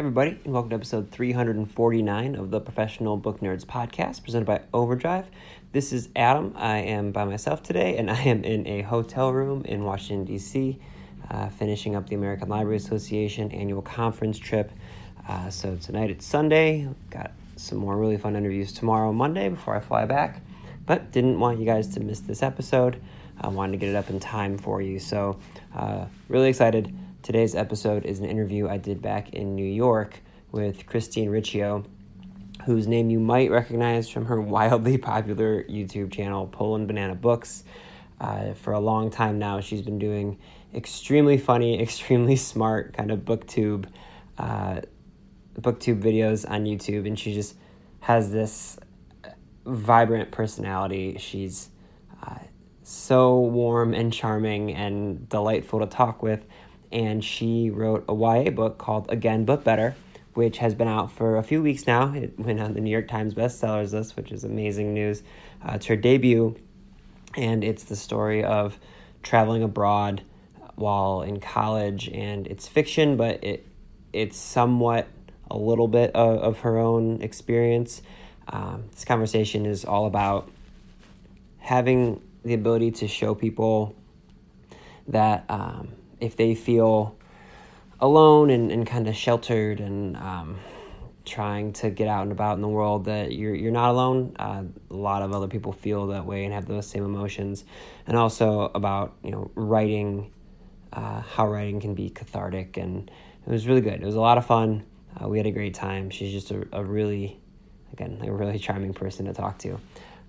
Everybody, 0.00 0.38
and 0.46 0.54
welcome 0.54 0.70
to 0.70 0.76
episode 0.76 1.10
349 1.10 2.34
of 2.34 2.50
the 2.50 2.58
Professional 2.58 3.18
Book 3.18 3.40
Nerds 3.40 3.66
podcast 3.66 4.24
presented 4.24 4.46
by 4.46 4.62
Overdrive. 4.72 5.30
This 5.72 5.92
is 5.92 6.08
Adam. 6.16 6.54
I 6.56 6.78
am 6.78 7.12
by 7.12 7.26
myself 7.26 7.62
today, 7.62 7.98
and 7.98 8.10
I 8.10 8.22
am 8.22 8.42
in 8.42 8.66
a 8.66 8.80
hotel 8.80 9.30
room 9.30 9.62
in 9.66 9.84
Washington, 9.84 10.24
D.C., 10.24 10.78
uh, 11.30 11.50
finishing 11.50 11.96
up 11.96 12.08
the 12.08 12.14
American 12.14 12.48
Library 12.48 12.78
Association 12.78 13.52
annual 13.52 13.82
conference 13.82 14.38
trip. 14.38 14.72
Uh, 15.28 15.50
so 15.50 15.76
tonight 15.76 16.08
it's 16.08 16.24
Sunday. 16.24 16.88
Got 17.10 17.32
some 17.56 17.76
more 17.76 17.98
really 17.98 18.16
fun 18.16 18.36
interviews 18.36 18.72
tomorrow, 18.72 19.12
Monday, 19.12 19.50
before 19.50 19.76
I 19.76 19.80
fly 19.80 20.06
back. 20.06 20.40
But 20.86 21.12
didn't 21.12 21.38
want 21.38 21.58
you 21.58 21.66
guys 21.66 21.88
to 21.88 22.00
miss 22.00 22.20
this 22.20 22.42
episode. 22.42 23.02
I 23.38 23.48
wanted 23.48 23.72
to 23.72 23.78
get 23.78 23.90
it 23.90 23.96
up 23.96 24.08
in 24.08 24.18
time 24.18 24.56
for 24.56 24.80
you. 24.80 24.98
So, 24.98 25.38
uh, 25.74 26.06
really 26.30 26.48
excited 26.48 26.90
Today's 27.22 27.54
episode 27.54 28.06
is 28.06 28.18
an 28.18 28.24
interview 28.24 28.66
I 28.66 28.78
did 28.78 29.02
back 29.02 29.34
in 29.34 29.54
New 29.54 29.62
York 29.62 30.22
with 30.52 30.86
Christine 30.86 31.28
Riccio, 31.28 31.84
whose 32.64 32.86
name 32.86 33.10
you 33.10 33.20
might 33.20 33.50
recognize 33.50 34.08
from 34.08 34.24
her 34.24 34.40
wildly 34.40 34.96
popular 34.96 35.62
YouTube 35.64 36.10
channel, 36.10 36.46
Poland 36.46 36.86
Banana 36.86 37.14
Books. 37.14 37.64
Uh, 38.18 38.54
for 38.54 38.72
a 38.72 38.80
long 38.80 39.10
time 39.10 39.38
now, 39.38 39.60
she's 39.60 39.82
been 39.82 39.98
doing 39.98 40.38
extremely 40.74 41.36
funny, 41.36 41.78
extremely 41.82 42.36
smart 42.36 42.94
kind 42.94 43.10
of 43.10 43.20
booktube, 43.20 43.86
uh, 44.38 44.80
booktube 45.60 46.02
videos 46.02 46.50
on 46.50 46.64
YouTube, 46.64 47.06
and 47.06 47.18
she 47.18 47.34
just 47.34 47.54
has 48.00 48.32
this 48.32 48.78
vibrant 49.66 50.30
personality. 50.30 51.18
She's 51.18 51.68
uh, 52.26 52.38
so 52.82 53.40
warm 53.40 53.92
and 53.92 54.10
charming 54.10 54.74
and 54.74 55.28
delightful 55.28 55.80
to 55.80 55.86
talk 55.86 56.22
with 56.22 56.46
and 56.92 57.24
she 57.24 57.70
wrote 57.70 58.04
a 58.08 58.14
YA 58.14 58.50
book 58.50 58.78
called 58.78 59.06
Again 59.10 59.44
But 59.44 59.64
Better, 59.64 59.94
which 60.34 60.58
has 60.58 60.74
been 60.74 60.88
out 60.88 61.10
for 61.12 61.36
a 61.36 61.42
few 61.42 61.62
weeks 61.62 61.86
now. 61.86 62.12
It 62.14 62.38
went 62.38 62.60
on 62.60 62.74
the 62.74 62.80
New 62.80 62.90
York 62.90 63.08
Times 63.08 63.34
bestsellers 63.34 63.92
list, 63.92 64.16
which 64.16 64.32
is 64.32 64.44
amazing 64.44 64.94
news. 64.94 65.22
Uh, 65.64 65.72
it's 65.74 65.86
her 65.86 65.96
debut, 65.96 66.56
and 67.36 67.62
it's 67.62 67.84
the 67.84 67.96
story 67.96 68.42
of 68.44 68.78
traveling 69.22 69.62
abroad 69.62 70.22
while 70.74 71.22
in 71.22 71.40
college, 71.40 72.08
and 72.08 72.46
it's 72.46 72.66
fiction, 72.66 73.16
but 73.16 73.42
it 73.44 73.66
it's 74.12 74.36
somewhat 74.36 75.06
a 75.50 75.56
little 75.56 75.88
bit 75.88 76.10
of, 76.14 76.38
of 76.38 76.60
her 76.60 76.78
own 76.78 77.22
experience. 77.22 78.02
Um, 78.48 78.84
this 78.92 79.04
conversation 79.04 79.66
is 79.66 79.84
all 79.84 80.06
about 80.06 80.50
having 81.58 82.20
the 82.44 82.54
ability 82.54 82.90
to 82.92 83.08
show 83.08 83.34
people 83.34 83.94
that 85.06 85.44
um, 85.48 85.92
if 86.20 86.36
they 86.36 86.54
feel 86.54 87.16
alone 88.00 88.50
and, 88.50 88.70
and 88.72 88.86
kind 88.86 89.08
of 89.08 89.16
sheltered 89.16 89.80
and 89.80 90.16
um, 90.16 90.58
trying 91.24 91.72
to 91.72 91.90
get 91.90 92.08
out 92.08 92.22
and 92.22 92.32
about 92.32 92.54
in 92.56 92.62
the 92.62 92.68
world 92.68 93.04
that 93.04 93.32
you're 93.32 93.54
you're 93.54 93.72
not 93.72 93.90
alone. 93.90 94.34
Uh, 94.38 94.64
a 94.90 94.94
lot 94.94 95.22
of 95.22 95.32
other 95.32 95.48
people 95.48 95.72
feel 95.72 96.08
that 96.08 96.26
way 96.26 96.44
and 96.44 96.54
have 96.54 96.66
those 96.66 96.86
same 96.86 97.04
emotions, 97.04 97.64
and 98.06 98.16
also 98.16 98.70
about 98.74 99.14
you 99.22 99.30
know 99.30 99.50
writing, 99.54 100.32
uh, 100.92 101.20
how 101.20 101.48
writing 101.48 101.80
can 101.80 101.94
be 101.94 102.10
cathartic, 102.10 102.76
and 102.76 103.10
it 103.46 103.50
was 103.50 103.66
really 103.66 103.80
good. 103.80 104.02
It 104.02 104.06
was 104.06 104.16
a 104.16 104.20
lot 104.20 104.38
of 104.38 104.46
fun. 104.46 104.84
Uh, 105.20 105.28
we 105.28 105.38
had 105.38 105.46
a 105.46 105.50
great 105.50 105.74
time. 105.74 106.10
She's 106.10 106.32
just 106.32 106.50
a, 106.50 106.66
a 106.72 106.84
really, 106.84 107.40
again, 107.92 108.20
a 108.22 108.30
really 108.30 108.58
charming 108.58 108.94
person 108.94 109.26
to 109.26 109.32
talk 109.32 109.58
to. 109.58 109.80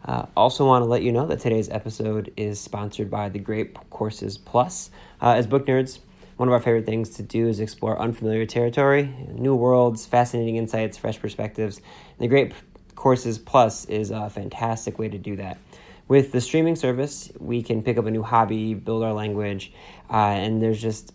Uh, 0.04 0.26
also, 0.36 0.66
want 0.66 0.84
to 0.84 0.90
let 0.90 1.04
you 1.04 1.12
know 1.12 1.28
that 1.28 1.40
today's 1.40 1.70
episode 1.70 2.34
is 2.36 2.60
sponsored 2.60 3.10
by 3.10 3.30
the 3.30 3.40
Great 3.40 3.76
Courses 3.90 4.38
Plus. 4.38 4.90
Uh, 5.22 5.34
as 5.34 5.46
book 5.46 5.68
nerds, 5.68 6.00
one 6.38 6.50
of 6.50 6.54
our 6.54 6.60
favorite 6.60 6.88
things 6.88 7.12
to 7.12 7.24
do 7.24 7.48
is 7.48 7.60
explore 7.60 8.00
unfamiliar 8.02 8.48
territory, 8.48 9.14
new 9.34 9.54
worlds, 9.54 10.08
fascinating 10.08 10.56
insights, 10.56 10.98
fresh 10.98 11.20
perspectives. 11.20 11.78
And 11.78 12.20
the 12.20 12.28
Great 12.28 12.54
Courses 12.96 13.38
Plus 13.38 13.86
is 13.86 14.10
a 14.10 14.30
fantastic 14.30 14.98
way 14.98 15.08
to 15.08 15.20
do 15.20 15.36
that. 15.36 15.60
With 16.08 16.32
the 16.32 16.42
streaming 16.42 16.76
service, 16.76 17.32
we 17.40 17.62
can 17.62 17.84
pick 17.84 17.98
up 17.98 18.06
a 18.06 18.12
new 18.12 18.24
hobby, 18.24 18.74
build 18.74 19.04
our 19.04 19.14
language, 19.14 19.72
uh, 20.10 20.16
and 20.16 20.62
there's 20.62 20.82
just 20.82 21.14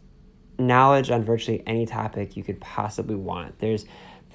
knowledge 0.59 1.11
on 1.11 1.23
virtually 1.23 1.63
any 1.67 1.87
topic 1.87 2.37
you 2.37 2.43
could 2.43 2.61
possibly 2.61 3.17
want. 3.17 3.59
There's 3.59 3.85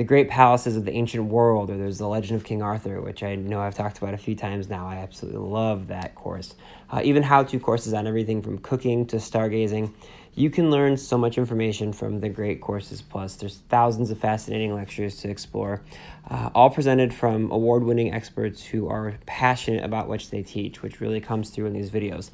the 0.01 0.07
great 0.07 0.29
palaces 0.29 0.75
of 0.75 0.83
the 0.83 0.91
ancient 0.91 1.25
world, 1.25 1.69
or 1.69 1.77
there's 1.77 1.99
the 1.99 2.07
legend 2.07 2.35
of 2.35 2.43
King 2.43 2.63
Arthur, 2.63 2.99
which 2.99 3.21
I 3.21 3.35
know 3.35 3.59
I've 3.59 3.75
talked 3.75 3.99
about 3.99 4.15
a 4.15 4.17
few 4.17 4.33
times 4.33 4.67
now. 4.67 4.87
I 4.87 4.95
absolutely 4.95 5.41
love 5.41 5.89
that 5.89 6.15
course. 6.15 6.55
Uh, 6.89 7.01
even 7.03 7.21
how 7.21 7.43
to 7.43 7.59
courses 7.59 7.93
on 7.93 8.07
everything 8.07 8.41
from 8.41 8.57
cooking 8.57 9.05
to 9.05 9.17
stargazing. 9.17 9.93
You 10.33 10.49
can 10.49 10.71
learn 10.71 10.97
so 10.97 11.19
much 11.19 11.37
information 11.37 11.93
from 11.93 12.19
the 12.19 12.29
Great 12.29 12.61
Courses 12.61 12.99
Plus. 12.99 13.35
There's 13.35 13.57
thousands 13.69 14.09
of 14.09 14.17
fascinating 14.17 14.73
lectures 14.73 15.17
to 15.17 15.29
explore, 15.29 15.83
uh, 16.27 16.49
all 16.55 16.71
presented 16.71 17.13
from 17.13 17.51
award 17.51 17.83
winning 17.83 18.11
experts 18.11 18.63
who 18.63 18.87
are 18.87 19.19
passionate 19.27 19.83
about 19.83 20.07
what 20.07 20.27
they 20.31 20.41
teach, 20.41 20.81
which 20.81 20.99
really 20.99 21.21
comes 21.21 21.51
through 21.51 21.67
in 21.67 21.73
these 21.73 21.91
videos. 21.91 22.31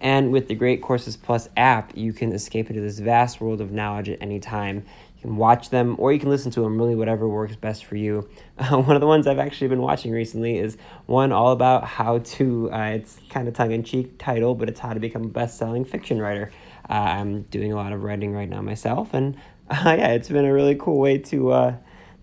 And 0.00 0.32
with 0.32 0.48
the 0.48 0.54
Great 0.54 0.80
Courses 0.80 1.16
Plus 1.16 1.50
app, 1.56 1.94
you 1.94 2.14
can 2.14 2.32
escape 2.32 2.70
into 2.70 2.80
this 2.80 2.98
vast 3.00 3.40
world 3.40 3.60
of 3.60 3.70
knowledge 3.70 4.08
at 4.08 4.22
any 4.22 4.40
time. 4.40 4.86
You 5.20 5.28
can 5.28 5.36
watch 5.36 5.68
them 5.68 5.96
or 5.98 6.14
you 6.14 6.18
can 6.18 6.30
listen 6.30 6.50
to 6.52 6.62
them, 6.62 6.78
really, 6.78 6.94
whatever 6.94 7.28
works 7.28 7.54
best 7.54 7.84
for 7.84 7.96
you. 7.96 8.28
Uh, 8.60 8.76
one 8.76 8.94
of 8.94 9.00
the 9.00 9.06
ones 9.06 9.26
I've 9.26 9.38
actually 9.38 9.68
been 9.68 9.80
watching 9.80 10.12
recently 10.12 10.58
is 10.58 10.76
one 11.06 11.32
all 11.32 11.50
about 11.50 11.82
how 11.82 12.18
to, 12.18 12.70
uh, 12.70 12.90
it's 12.90 13.18
kind 13.30 13.48
of 13.48 13.54
tongue 13.54 13.72
in 13.72 13.82
cheek 13.84 14.18
title, 14.18 14.54
but 14.54 14.68
it's 14.68 14.80
how 14.80 14.92
to 14.92 15.00
become 15.00 15.24
a 15.24 15.28
best 15.28 15.56
selling 15.56 15.82
fiction 15.82 16.20
writer. 16.20 16.52
Uh, 16.86 16.92
I'm 16.92 17.42
doing 17.44 17.72
a 17.72 17.76
lot 17.76 17.94
of 17.94 18.02
writing 18.02 18.34
right 18.34 18.50
now 18.50 18.60
myself, 18.60 19.14
and 19.14 19.34
yeah, 19.70 20.08
it's 20.08 20.28
been 20.28 20.44
a 20.44 20.52
really 20.52 20.74
cool 20.74 20.98
way 20.98 21.16
to, 21.16 21.52
uh, 21.52 21.74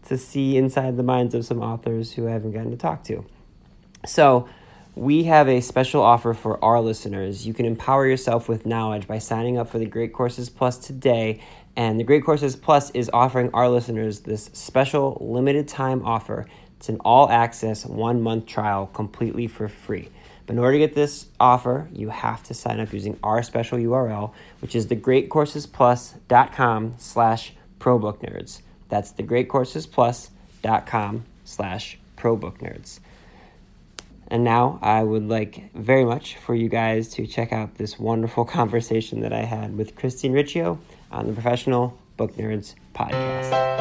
to 0.09 0.15
see 0.15 0.57
inside 0.57 0.95
the 0.95 1.01
minds 1.01 1.33
of 1.33 1.43
some 1.43 1.59
authors 1.59 2.13
who 2.13 2.27
I 2.27 2.31
haven't 2.33 2.51
gotten 2.51 2.69
to 2.69 2.77
talk 2.77 3.03
to. 3.05 3.25
So, 4.05 4.47
we 4.93 5.25
have 5.25 5.47
a 5.47 5.61
special 5.61 6.01
offer 6.01 6.33
for 6.33 6.63
our 6.63 6.81
listeners. 6.81 7.45
You 7.45 7.53
can 7.53 7.65
empower 7.65 8.07
yourself 8.07 8.49
with 8.49 8.65
knowledge 8.65 9.07
by 9.07 9.19
signing 9.19 9.57
up 9.57 9.69
for 9.69 9.77
the 9.77 9.85
Great 9.85 10.11
Courses 10.11 10.49
Plus 10.49 10.77
today 10.79 11.39
and 11.77 11.97
the 11.99 12.03
Great 12.03 12.25
Courses 12.25 12.55
Plus 12.55 12.89
is 12.91 13.11
offering 13.13 13.51
our 13.53 13.69
listeners 13.69 14.21
this 14.21 14.49
special 14.51 15.15
limited 15.21 15.67
time 15.67 16.03
offer. 16.03 16.47
It's 16.77 16.89
an 16.89 16.97
all 17.05 17.29
access 17.29 17.85
one 17.85 18.23
month 18.23 18.47
trial 18.47 18.87
completely 18.87 19.45
for 19.47 19.67
free. 19.67 20.09
But 20.47 20.53
in 20.53 20.59
order 20.59 20.71
to 20.73 20.79
get 20.79 20.95
this 20.95 21.27
offer, 21.39 21.87
you 21.93 22.09
have 22.09 22.41
to 22.43 22.53
sign 22.55 22.79
up 22.79 22.91
using 22.91 23.19
our 23.21 23.43
special 23.43 23.77
URL, 23.77 24.33
which 24.59 24.75
is 24.75 24.87
thegreatcoursesplus.com 24.87 26.95
slash 26.97 27.53
probooknerds. 27.79 28.61
That's 28.89 29.13
thegreatcoursesplus.com 29.13 31.25
slash 31.45 31.99
probooknerds. 32.17 32.99
And 34.29 34.43
now 34.43 34.79
I 34.81 35.03
would 35.03 35.29
like 35.29 35.71
very 35.73 36.03
much 36.05 36.37
for 36.37 36.55
you 36.55 36.69
guys 36.69 37.09
to 37.09 37.27
check 37.27 37.53
out 37.53 37.75
this 37.75 37.99
wonderful 37.99 38.45
conversation 38.45 39.19
that 39.21 39.31
I 39.31 39.43
had 39.43 39.77
with 39.77 39.95
Christine 39.95 40.33
Riccio 40.33 40.79
on 41.11 41.27
the 41.27 41.33
Professional 41.33 41.97
Book 42.17 42.35
Nerds 42.35 42.75
podcast. 42.93 43.77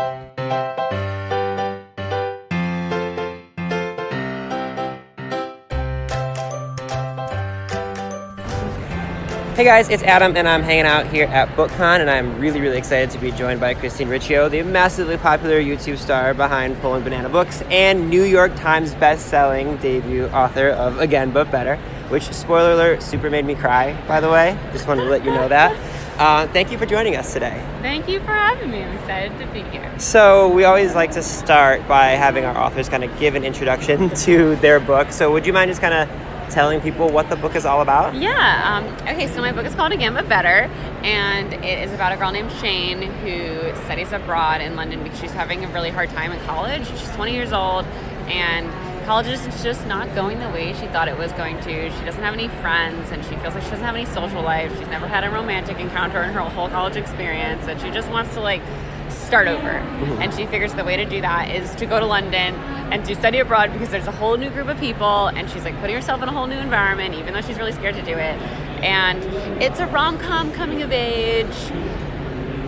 Hey 9.57 9.65
guys, 9.65 9.89
it's 9.89 10.03
Adam, 10.03 10.37
and 10.37 10.47
I'm 10.47 10.63
hanging 10.63 10.84
out 10.84 11.07
here 11.07 11.25
at 11.28 11.49
BookCon, 11.57 12.01
and 12.01 12.11
I'm 12.11 12.39
really, 12.39 12.61
really 12.61 12.77
excited 12.77 13.09
to 13.13 13.19
be 13.19 13.31
joined 13.31 13.59
by 13.59 13.72
Christine 13.72 14.11
Riccio, 14.11 14.51
the 14.51 14.63
massively 14.63 15.17
popular 15.17 15.59
YouTube 15.59 15.97
star 15.97 16.34
behind 16.34 16.77
Poland 16.83 17.05
Banana 17.05 17.31
Books 17.31 17.63
and 17.71 18.11
New 18.11 18.25
York 18.25 18.55
Times 18.57 18.95
best-selling 18.97 19.79
debut 19.79 20.27
author 20.27 20.69
of 20.69 20.99
Again 20.99 21.31
But 21.31 21.51
Better, 21.51 21.77
which, 22.11 22.31
spoiler 22.34 22.72
alert, 22.72 23.03
super 23.03 23.31
made 23.31 23.47
me 23.47 23.55
cry, 23.55 23.99
by 24.07 24.21
the 24.21 24.29
way. 24.29 24.59
Just 24.72 24.87
wanted 24.87 25.05
to 25.05 25.09
let 25.11 25.25
you 25.25 25.31
know 25.31 25.49
that. 25.49 25.75
Uh, 26.18 26.47
thank 26.48 26.72
you 26.72 26.78
for 26.78 26.86
joining 26.86 27.15
us 27.15 27.34
today. 27.34 27.63
Thank 27.83 28.09
you 28.09 28.21
for 28.21 28.33
having 28.33 28.71
me. 28.71 28.83
I'm 28.83 28.97
excited 28.97 29.39
to 29.39 29.47
be 29.53 29.60
here. 29.65 29.98
So, 29.98 30.48
we 30.48 30.65
always 30.65 30.95
like 30.95 31.10
to 31.13 31.22
start 31.22 31.86
by 31.86 32.07
having 32.07 32.47
our 32.47 32.57
authors 32.57 32.89
kind 32.89 33.04
of 33.04 33.18
give 33.18 33.34
an 33.34 33.45
introduction 33.45 34.09
to 34.24 34.57
their 34.57 34.80
book. 34.80 35.13
So, 35.13 35.30
would 35.33 35.47
you 35.47 35.53
mind 35.53 35.71
just 35.71 35.83
kind 35.83 35.92
of 35.92 36.09
telling 36.51 36.80
people 36.80 37.10
what 37.10 37.28
the 37.28 37.36
book 37.36 37.54
is 37.54 37.66
all 37.66 37.83
about? 37.83 38.15
Yeah. 38.15 38.63
Um, 38.65 39.09
okay, 39.15 39.27
so 39.27 39.42
my 39.42 39.53
book 39.53 39.66
is 39.66 39.74
called 39.74 39.92
Again 39.92 40.15
But 40.15 40.27
Better, 40.27 40.71
and 41.03 41.53
it 41.53 41.86
is 41.86 41.92
about 41.92 42.13
a 42.13 42.16
girl 42.16 42.33
named 42.33 42.51
Shane 42.53 43.03
who 43.03 43.74
studies 43.84 44.10
abroad 44.12 44.62
in 44.62 44.74
London 44.74 45.03
because 45.03 45.21
she's 45.21 45.33
having 45.33 45.66
a 45.66 45.69
really 45.69 45.91
hard 45.91 46.09
time 46.10 46.33
in 46.33 46.41
college. 46.47 46.86
She's 46.89 47.10
20 47.10 47.34
years 47.34 47.53
old, 47.53 47.84
and 48.28 48.72
college 49.07 49.29
is 49.29 49.63
just 49.63 49.87
not 49.87 50.13
going 50.17 50.41
the 50.41 50.49
way 50.49 50.73
she 50.73 50.89
thought 50.89 51.07
it 51.07 51.17
was 51.17 51.33
going 51.35 51.57
to. 51.61 51.91
She 51.97 52.05
doesn't 52.05 52.23
have 52.25 52.35
any 52.35 52.49
friends, 52.49 53.13
and 53.13 53.25
she 53.25 53.37
feels 53.37 53.55
like 53.55 53.63
she 53.63 53.71
doesn't 53.71 53.85
have 53.85 53.95
any 53.95 54.05
social 54.05 54.43
life. 54.43 54.77
She's 54.77 54.89
never 54.89 55.07
had 55.07 55.23
a 55.23 55.31
romantic 55.31 55.79
encounter 55.79 56.21
in 56.25 56.33
her 56.33 56.41
whole 56.41 56.69
college 56.69 56.97
experience, 56.97 57.69
and 57.69 57.81
she 57.81 57.93
just 57.93 58.11
wants 58.11 58.35
to 58.35 58.41
like 58.41 58.63
start 59.09 59.47
over. 59.47 59.63
Mm-hmm. 59.63 60.23
And 60.23 60.35
she 60.35 60.45
figures 60.47 60.75
the 60.75 60.83
way 60.83 60.97
to 60.97 61.05
do 61.05 61.21
that 61.21 61.51
is 61.51 61.73
to 61.77 61.87
go 61.87 62.01
to 62.01 62.07
London 62.07 62.57
and 62.91 63.05
to 63.05 63.15
study 63.15 63.39
abroad 63.39 63.73
because 63.73 63.91
there's 63.91 64.09
a 64.09 64.13
whole 64.13 64.37
new 64.37 64.51
group 64.51 64.67
of 64.67 64.79
people 64.81 65.29
and 65.29 65.49
she's 65.51 65.65
like 65.65 65.79
putting 65.81 65.95
herself 65.95 66.21
in 66.23 66.29
a 66.29 66.33
whole 66.33 66.47
new 66.47 66.59
environment 66.59 67.15
even 67.15 67.33
though 67.33 67.41
she's 67.41 67.59
really 67.59 67.73
scared 67.73 67.95
to 67.95 68.03
do 68.03 68.13
it. 68.13 68.41
And 68.83 69.23
it's 69.63 69.79
a 69.79 69.87
rom-com 69.87 70.53
coming 70.53 70.83
of 70.83 70.91
age 70.91 71.55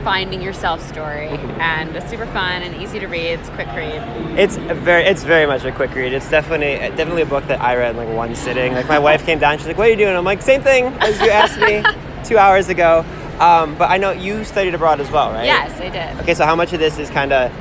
finding 0.04 0.40
yourself 0.42 0.86
story 0.86 1.28
Mm-hmm. 1.28 1.60
and 1.60 1.96
it's 1.96 2.08
super 2.10 2.26
fun 2.26 2.62
and 2.62 2.74
easy 2.82 2.98
to 2.98 3.06
read. 3.06 3.26
It's 3.38 3.48
quick 3.50 3.66
read. 3.68 4.02
It's 4.38 4.56
a 4.56 4.74
very, 4.74 5.04
it's 5.04 5.22
very 5.24 5.46
much 5.46 5.64
a 5.64 5.72
quick 5.72 5.94
read. 5.94 6.12
It's 6.12 6.28
definitely, 6.30 6.76
definitely 6.96 7.22
a 7.22 7.26
book 7.26 7.46
that 7.48 7.60
I 7.60 7.76
read 7.76 7.90
in 7.92 7.96
like 7.96 8.08
one 8.14 8.34
sitting. 8.34 8.72
Like 8.72 8.88
my 8.88 8.98
wife 8.98 9.24
came 9.26 9.38
down, 9.38 9.58
she's 9.58 9.66
like, 9.66 9.76
"What 9.78 9.88
are 9.88 9.90
you 9.90 9.96
doing?" 9.96 10.14
I'm 10.16 10.24
like, 10.24 10.42
"Same 10.42 10.62
thing 10.62 10.86
as 11.00 11.20
you 11.20 11.30
asked 11.30 11.58
me 11.60 11.82
two 12.24 12.38
hours 12.38 12.68
ago." 12.68 13.04
Um, 13.40 13.76
but 13.76 13.90
I 13.90 13.98
know 13.98 14.10
you 14.10 14.44
studied 14.44 14.74
abroad 14.74 15.00
as 15.00 15.10
well, 15.10 15.30
right? 15.32 15.44
Yes, 15.44 15.80
I 15.80 15.88
did. 15.90 16.20
Okay, 16.22 16.34
so 16.34 16.44
how 16.44 16.56
much 16.56 16.72
of 16.72 16.80
this 16.80 16.98
is 16.98 17.08
kind 17.10 17.32
of 17.32 17.52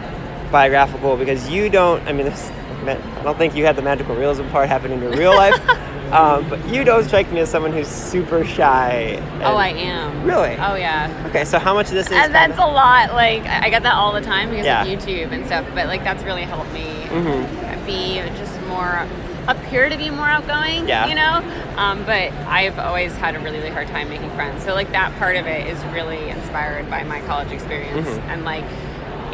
biographical? 0.52 1.18
Because 1.18 1.50
you 1.50 1.70
don't, 1.70 2.02
I 2.08 2.14
mean, 2.14 2.26
this, 2.26 2.50
I 2.88 3.22
don't 3.24 3.38
think 3.38 3.56
you 3.56 3.66
had 3.66 3.76
the 3.76 3.82
magical 3.82 4.16
realism 4.16 4.48
part 4.50 4.68
happen 4.70 4.92
in 4.92 5.02
your 5.02 5.12
real 5.12 5.36
life, 5.36 5.54
um, 6.12 6.50
but 6.50 6.66
you 6.70 6.84
don't 6.84 7.04
strike 7.04 7.32
me 7.32 7.40
as 7.42 7.50
someone 7.50 7.72
who's 7.74 7.88
super 7.88 8.44
shy. 8.46 9.22
Oh, 9.44 9.56
I 9.56 9.70
am. 9.70 10.24
Really? 10.24 10.54
Oh, 10.56 10.76
yeah. 10.76 11.12
Okay, 11.28 11.44
so 11.46 11.60
how 11.60 11.74
much 11.74 11.88
of 11.88 11.94
this 11.94 12.08
is? 12.08 12.14
And 12.14 12.34
that's 12.34 12.54
kinda- 12.58 12.66
a 12.66 12.68
lot. 12.72 13.14
Like 13.14 13.44
I 13.46 13.70
get 13.70 13.84
that 13.84 13.94
all 13.94 14.12
the 14.14 14.22
time 14.22 14.50
because 14.50 14.66
Yeah. 14.66 14.84
of 14.84 14.88
YouTube 14.88 15.32
and 15.32 15.46
stuff. 15.46 15.66
But 15.76 15.88
like 15.88 16.04
that's 16.04 16.24
really 16.24 16.44
helped 16.44 16.72
me 16.72 16.86
Mhm. 17.10 17.86
be 17.86 18.22
just 18.38 18.60
more 18.68 19.02
appear 19.48 19.88
to 19.90 19.98
be 19.98 20.10
more 20.10 20.28
outgoing. 20.28 20.88
Yeah. 20.88 21.08
You 21.08 21.16
know. 21.16 21.42
Um, 21.78 22.04
but 22.06 22.32
I've 22.48 22.78
always 22.80 23.16
had 23.18 23.36
a 23.36 23.40
really 23.40 23.58
really 23.60 23.70
hard 23.72 23.88
time 23.88 24.10
making 24.10 24.30
friends. 24.32 24.64
So 24.64 24.74
like 24.74 24.92
that 24.92 25.18
part 25.20 25.36
of 25.36 25.46
it 25.48 25.68
is 25.68 25.78
really 25.94 26.30
inspired 26.30 26.90
by 26.90 27.04
my 27.04 27.20
college 27.22 27.52
experience 27.52 28.08
Mhm. 28.08 28.22
and 28.30 28.46
like 28.46 28.64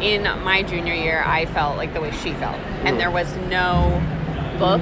in 0.00 0.28
my 0.44 0.62
junior 0.62 0.92
year 0.94 1.22
I 1.26 1.46
felt 1.46 1.76
like 1.76 1.94
the 1.94 2.00
way 2.00 2.10
she 2.22 2.32
felt 2.32 2.56
Mhm. 2.56 2.84
and 2.88 3.00
there 3.00 3.10
was 3.10 3.34
no 3.48 4.00
book 4.58 4.80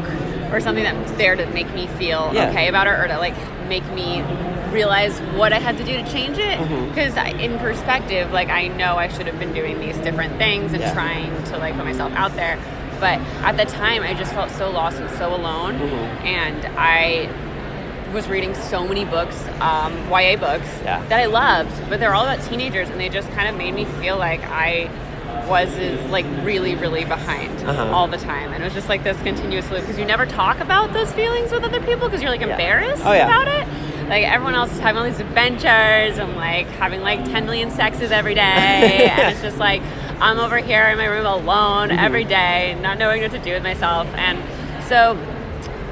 or 0.53 0.61
something 0.61 0.85
that 0.85 0.95
was 1.01 1.13
there 1.15 1.35
to 1.35 1.47
make 1.47 1.73
me 1.75 1.87
feel 1.87 2.31
Yeah. 2.33 2.49
okay 2.51 2.69
about 2.69 2.87
it 2.87 2.91
or 2.99 3.09
to 3.09 3.19
like 3.19 3.35
make 3.69 3.85
me 3.93 4.23
realize 4.71 5.19
what 5.37 5.53
I 5.53 5.59
had 5.59 5.77
to 5.79 5.85
do 5.85 5.97
to 6.03 6.11
change 6.11 6.39
it 6.39 6.59
because 6.89 7.17
in 7.41 7.59
perspective 7.59 8.31
like 8.33 8.49
I 8.49 8.69
know 8.69 8.97
I 8.97 9.09
should 9.09 9.27
have 9.27 9.39
been 9.39 9.53
doing 9.53 9.79
these 9.81 9.97
different 9.99 10.37
things 10.39 10.73
and 10.73 10.81
Yeah. 10.83 10.93
trying 10.95 11.43
to 11.45 11.59
like 11.59 11.75
put 11.77 11.85
myself 11.85 12.13
out 12.15 12.35
there 12.37 12.59
but 13.01 13.19
at 13.45 13.57
the 13.57 13.65
time 13.67 14.03
I 14.03 14.15
just 14.15 14.33
felt 14.33 14.51
so 14.51 14.71
lost 14.71 14.99
and 14.99 15.11
so 15.19 15.35
alone 15.35 15.79
Mhm. 15.79 16.25
and 16.25 16.67
I 16.79 17.29
was 18.15 18.29
reading 18.29 18.55
so 18.55 18.87
many 18.87 19.05
books 19.05 19.43
um, 19.61 19.93
YA 20.11 20.37
books 20.37 20.69
Yeah. 20.85 21.03
that 21.09 21.21
I 21.21 21.27
loved 21.27 21.73
but 21.91 21.99
they're 22.01 22.15
all 22.15 22.25
about 22.27 22.45
teenagers 22.47 22.89
and 22.91 22.99
they 23.01 23.09
just 23.09 23.31
kind 23.33 23.49
of 23.49 23.57
made 23.57 23.75
me 23.75 23.85
feel 23.85 24.17
like 24.17 24.41
I 24.45 24.89
was 25.49 25.69
is, 25.79 26.01
like 26.11 26.27
really 26.43 26.75
really 26.75 27.05
behind 27.05 27.51
Uh-huh. 27.65 27.85
all 27.95 28.07
the 28.09 28.17
time 28.19 28.53
and 28.53 28.63
it 28.63 28.65
was 28.67 28.75
just 28.75 28.89
like 28.89 29.03
this 29.05 29.21
continuous 29.23 29.71
loop 29.71 29.81
because 29.83 29.99
you 29.99 30.05
never 30.05 30.27
talk 30.27 30.61
about 30.61 30.93
those 30.93 31.13
feelings 31.13 31.51
with 31.53 31.65
other 31.65 31.81
people 31.81 32.09
because 32.09 32.23
you're 32.23 32.31
like 32.31 32.41
Yeah. 32.41 32.51
embarrassed 32.51 33.03
Oh, 33.05 33.13
yeah. 33.13 33.27
about 33.27 33.49
it 33.49 34.09
like 34.09 34.25
everyone 34.25 34.55
else 34.55 34.73
is 34.73 34.79
having 34.81 34.99
all 35.01 35.09
these 35.09 35.21
adventures 35.21 36.19
and 36.19 36.35
like 36.37 36.67
having 36.67 37.01
like 37.03 37.25
10 37.25 37.47
million 37.47 37.71
sexes 37.71 38.11
every 38.11 38.35
day 38.35 39.09
and 39.11 39.33
it's 39.33 39.41
just 39.43 39.59
like 39.59 39.81
i'm 40.21 40.39
over 40.39 40.59
here 40.59 40.85
in 40.89 40.99
my 40.99 41.07
room 41.07 41.27
alone 41.27 41.89
Mm-hmm. 41.91 41.99
every 41.99 42.25
day 42.25 42.77
not 42.81 42.99
knowing 42.99 43.23
what 43.23 43.31
to 43.31 43.39
do 43.39 43.53
with 43.53 43.63
myself 43.63 44.07
and 44.15 44.39
so 44.89 45.17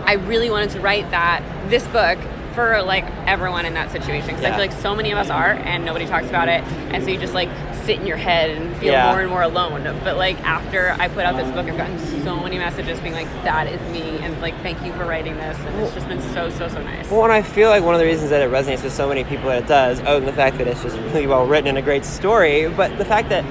i 0.05 0.15
really 0.15 0.51
wanted 0.51 0.71
to 0.71 0.81
write 0.81 1.11
that 1.13 1.43
this 1.71 1.87
book 1.89 2.19
for 2.61 2.83
like 2.83 3.05
everyone 3.27 3.65
in 3.65 3.75
that 3.75 3.91
situation 3.91 4.29
because 4.29 4.45
i 4.45 4.51
feel 4.51 4.59
like 4.59 4.73
so 4.73 4.95
many 4.95 5.11
of 5.11 5.19
us 5.19 5.31
are 5.31 5.53
and 5.53 5.85
nobody 5.85 6.07
talks 6.07 6.29
about 6.29 6.49
it 6.49 6.63
and 6.93 7.03
so 7.03 7.09
you 7.11 7.19
just 7.19 7.33
like 7.35 7.49
sit 7.85 7.99
in 7.99 8.07
your 8.07 8.19
head 8.19 8.51
and 8.51 8.77
feel 8.77 8.93
Yeah. 8.93 9.11
more 9.11 9.21
and 9.23 9.31
more 9.31 9.41
alone. 9.43 9.83
But 10.05 10.19
like 10.19 10.39
after 10.45 10.91
i 10.99 11.09
put 11.09 11.25
out 11.25 11.37
this 11.37 11.51
book 11.53 11.67
i've 11.67 11.79
gotten 11.79 11.99
so 12.23 12.37
many 12.39 12.59
messages 12.59 13.01
being 13.01 13.15
like 13.15 13.27
that 13.45 13.67
is 13.67 13.81
me 13.91 14.19
and 14.19 14.39
like 14.43 14.55
thank 14.61 14.83
you 14.85 14.93
for 14.93 15.07
writing 15.07 15.35
this 15.37 15.57
and 15.61 15.81
it's 15.81 15.95
just 15.95 16.07
been 16.07 16.21
so 16.35 16.51
so 16.51 16.69
so 16.69 16.83
nice. 16.83 17.11
Well, 17.11 17.25
and 17.25 17.33
I 17.33 17.41
feel 17.41 17.71
like 17.71 17.83
one 17.83 17.95
of 17.95 18.01
the 18.01 18.05
reasons 18.07 18.29
that 18.31 18.43
it 18.43 18.51
resonates 18.51 18.85
with 18.85 18.93
so 18.93 19.09
many 19.09 19.25
people 19.25 19.49
that 19.49 19.63
it 19.63 19.67
does, 19.67 20.01
other 20.01 20.21
than 20.21 20.27
the 20.27 20.33
fact 20.33 20.59
that 20.59 20.67
it's 20.67 20.83
just 20.83 20.97
really 20.99 21.27
well 21.27 21.47
written 21.47 21.69
and 21.69 21.79
a 21.79 21.83
great 21.83 22.05
story, 22.05 22.69
but 22.69 22.97
the 22.99 23.05
fact 23.05 23.31
that 23.31 23.45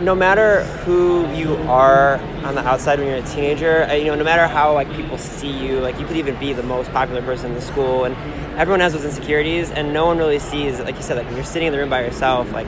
no 0.00 0.14
matter 0.14 0.62
who 0.84 1.28
you 1.34 1.54
are 1.68 2.16
on 2.44 2.54
the 2.54 2.60
outside 2.60 2.98
when 2.98 3.08
you're 3.08 3.16
a 3.16 3.22
teenager, 3.22 3.84
uh, 3.84 3.94
you 3.94 4.04
know, 4.04 4.14
no 4.14 4.24
matter 4.24 4.46
how 4.46 4.72
like 4.72 4.90
people 4.94 5.18
see 5.18 5.50
you, 5.50 5.80
like 5.80 5.98
you 5.98 6.06
could 6.06 6.16
even 6.16 6.38
be 6.38 6.52
the 6.52 6.62
most 6.62 6.90
popular 6.92 7.20
person 7.22 7.46
in 7.46 7.54
the 7.54 7.60
school, 7.60 8.04
and 8.04 8.14
everyone 8.58 8.80
has 8.80 8.92
those 8.92 9.04
insecurities, 9.04 9.70
and 9.70 9.92
no 9.92 10.06
one 10.06 10.18
really 10.18 10.38
sees, 10.38 10.78
like 10.80 10.94
you 10.94 11.02
said, 11.02 11.16
like 11.16 11.26
when 11.26 11.34
you're 11.34 11.44
sitting 11.44 11.66
in 11.66 11.72
the 11.72 11.78
room 11.78 11.90
by 11.90 12.04
yourself, 12.04 12.50
like 12.52 12.66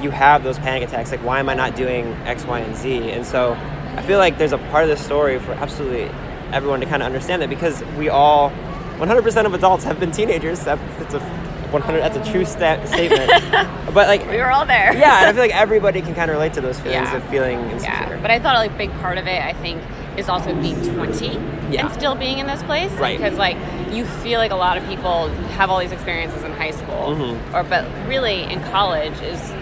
you 0.00 0.10
have 0.10 0.44
those 0.44 0.58
panic 0.58 0.86
attacks, 0.86 1.10
like 1.10 1.24
why 1.24 1.40
am 1.40 1.48
I 1.48 1.54
not 1.54 1.74
doing 1.74 2.06
X, 2.24 2.44
Y, 2.44 2.58
and 2.60 2.76
Z? 2.76 3.10
And 3.10 3.26
so 3.26 3.54
I 3.96 4.02
feel 4.02 4.18
like 4.18 4.38
there's 4.38 4.52
a 4.52 4.58
part 4.58 4.84
of 4.84 4.90
the 4.90 4.96
story 4.96 5.40
for 5.40 5.52
absolutely 5.52 6.04
everyone 6.52 6.78
to 6.80 6.86
kind 6.86 7.02
of 7.02 7.06
understand 7.06 7.42
that 7.42 7.50
because 7.50 7.82
we 7.98 8.08
all 8.08 8.50
100% 8.98 9.44
of 9.46 9.54
adults 9.54 9.82
have 9.82 9.98
been 9.98 10.12
teenagers. 10.12 10.64
That, 10.64 10.78
that's 11.00 11.14
a 11.14 11.53
100. 11.74 12.00
That's 12.00 12.16
a 12.16 12.32
true 12.32 12.44
stat, 12.44 12.88
statement. 12.94 13.30
but 13.94 14.08
like, 14.08 14.28
we 14.30 14.38
were 14.38 14.50
all 14.50 14.64
there 14.66 14.94
yeah, 14.96 15.18
and 15.20 15.26
I 15.28 15.32
feel 15.32 15.42
like 15.42 15.54
everybody 15.54 16.00
can 16.00 16.14
kind 16.14 16.30
of 16.30 16.36
relate 16.36 16.54
to 16.54 16.60
those 16.60 16.78
feelings 16.80 17.10
Yeah. 17.10 17.16
of 17.16 17.24
feeling 17.24 17.58
insecure. 17.70 17.92
Yeah, 17.92 18.18
but 18.22 18.30
I 18.30 18.38
thought 18.38 18.54
like 18.56 18.70
a 18.72 18.76
big 18.78 18.92
part 19.00 19.18
of 19.18 19.26
it, 19.26 19.42
I 19.42 19.52
think, 19.52 19.82
is 20.16 20.28
also 20.28 20.54
being 20.54 20.80
20 20.94 21.26
Yeah. 21.70 21.86
and 21.86 21.92
still 21.92 22.14
being 22.14 22.38
in 22.38 22.46
this 22.46 22.62
place. 22.62 22.90
Right. 22.92 23.18
Because 23.18 23.36
like 23.38 23.56
you 23.92 24.04
feel 24.06 24.38
like 24.38 24.52
a 24.52 24.56
lot 24.56 24.76
of 24.78 24.86
people 24.86 25.28
have 25.58 25.70
all 25.70 25.78
these 25.80 25.92
experiences 25.92 26.42
in 26.44 26.52
high 26.52 26.70
school, 26.70 27.14
Mhm. 27.16 27.54
or 27.54 27.62
but 27.64 27.84
really 28.08 28.42
in 28.44 28.60
college 28.70 29.20
is. 29.20 29.52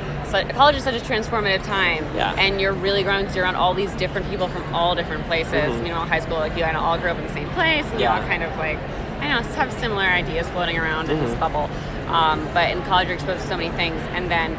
College 0.55 0.77
is 0.77 0.83
such 0.83 0.95
a 0.95 1.05
transformative 1.05 1.63
time, 1.67 2.07
Yeah. 2.17 2.33
and 2.39 2.59
you're 2.59 2.73
really 2.73 3.03
growing 3.03 3.21
because 3.21 3.37
you're 3.37 3.45
around 3.45 3.57
all 3.57 3.75
these 3.75 3.93
different 3.97 4.31
people 4.31 4.49
from 4.49 4.65
all 4.75 4.95
different 4.95 5.27
places. 5.27 5.53
Mhm. 5.75 5.83
You 5.87 5.93
know, 5.93 5.99
high 6.09 6.21
school, 6.21 6.39
like 6.39 6.57
you 6.57 6.65
and 6.65 6.75
I 6.75 6.81
all 6.81 6.97
grew 6.97 7.11
up 7.11 7.19
in 7.19 7.27
the 7.27 7.33
same 7.35 7.51
place, 7.51 7.85
and 7.91 8.01
you 8.01 8.07
Yeah. 8.07 8.15
all 8.17 8.23
kind 8.23 8.43
of 8.43 8.49
like, 8.57 8.79
I 9.21 9.29
don't 9.29 9.43
know, 9.47 9.55
have 9.57 9.71
similar 9.75 10.05
ideas 10.05 10.49
floating 10.49 10.79
around 10.79 11.11
in 11.11 11.21
this 11.23 11.35
Mhm. 11.35 11.39
bubble. 11.41 11.69
Um, 12.13 12.45
but 12.53 12.71
in 12.71 12.83
college, 12.83 13.07
you're 13.09 13.15
exposed 13.15 13.43
to 13.43 13.49
so 13.49 13.57
many 13.57 13.71
things, 13.71 14.01
and 14.13 14.31
then 14.31 14.57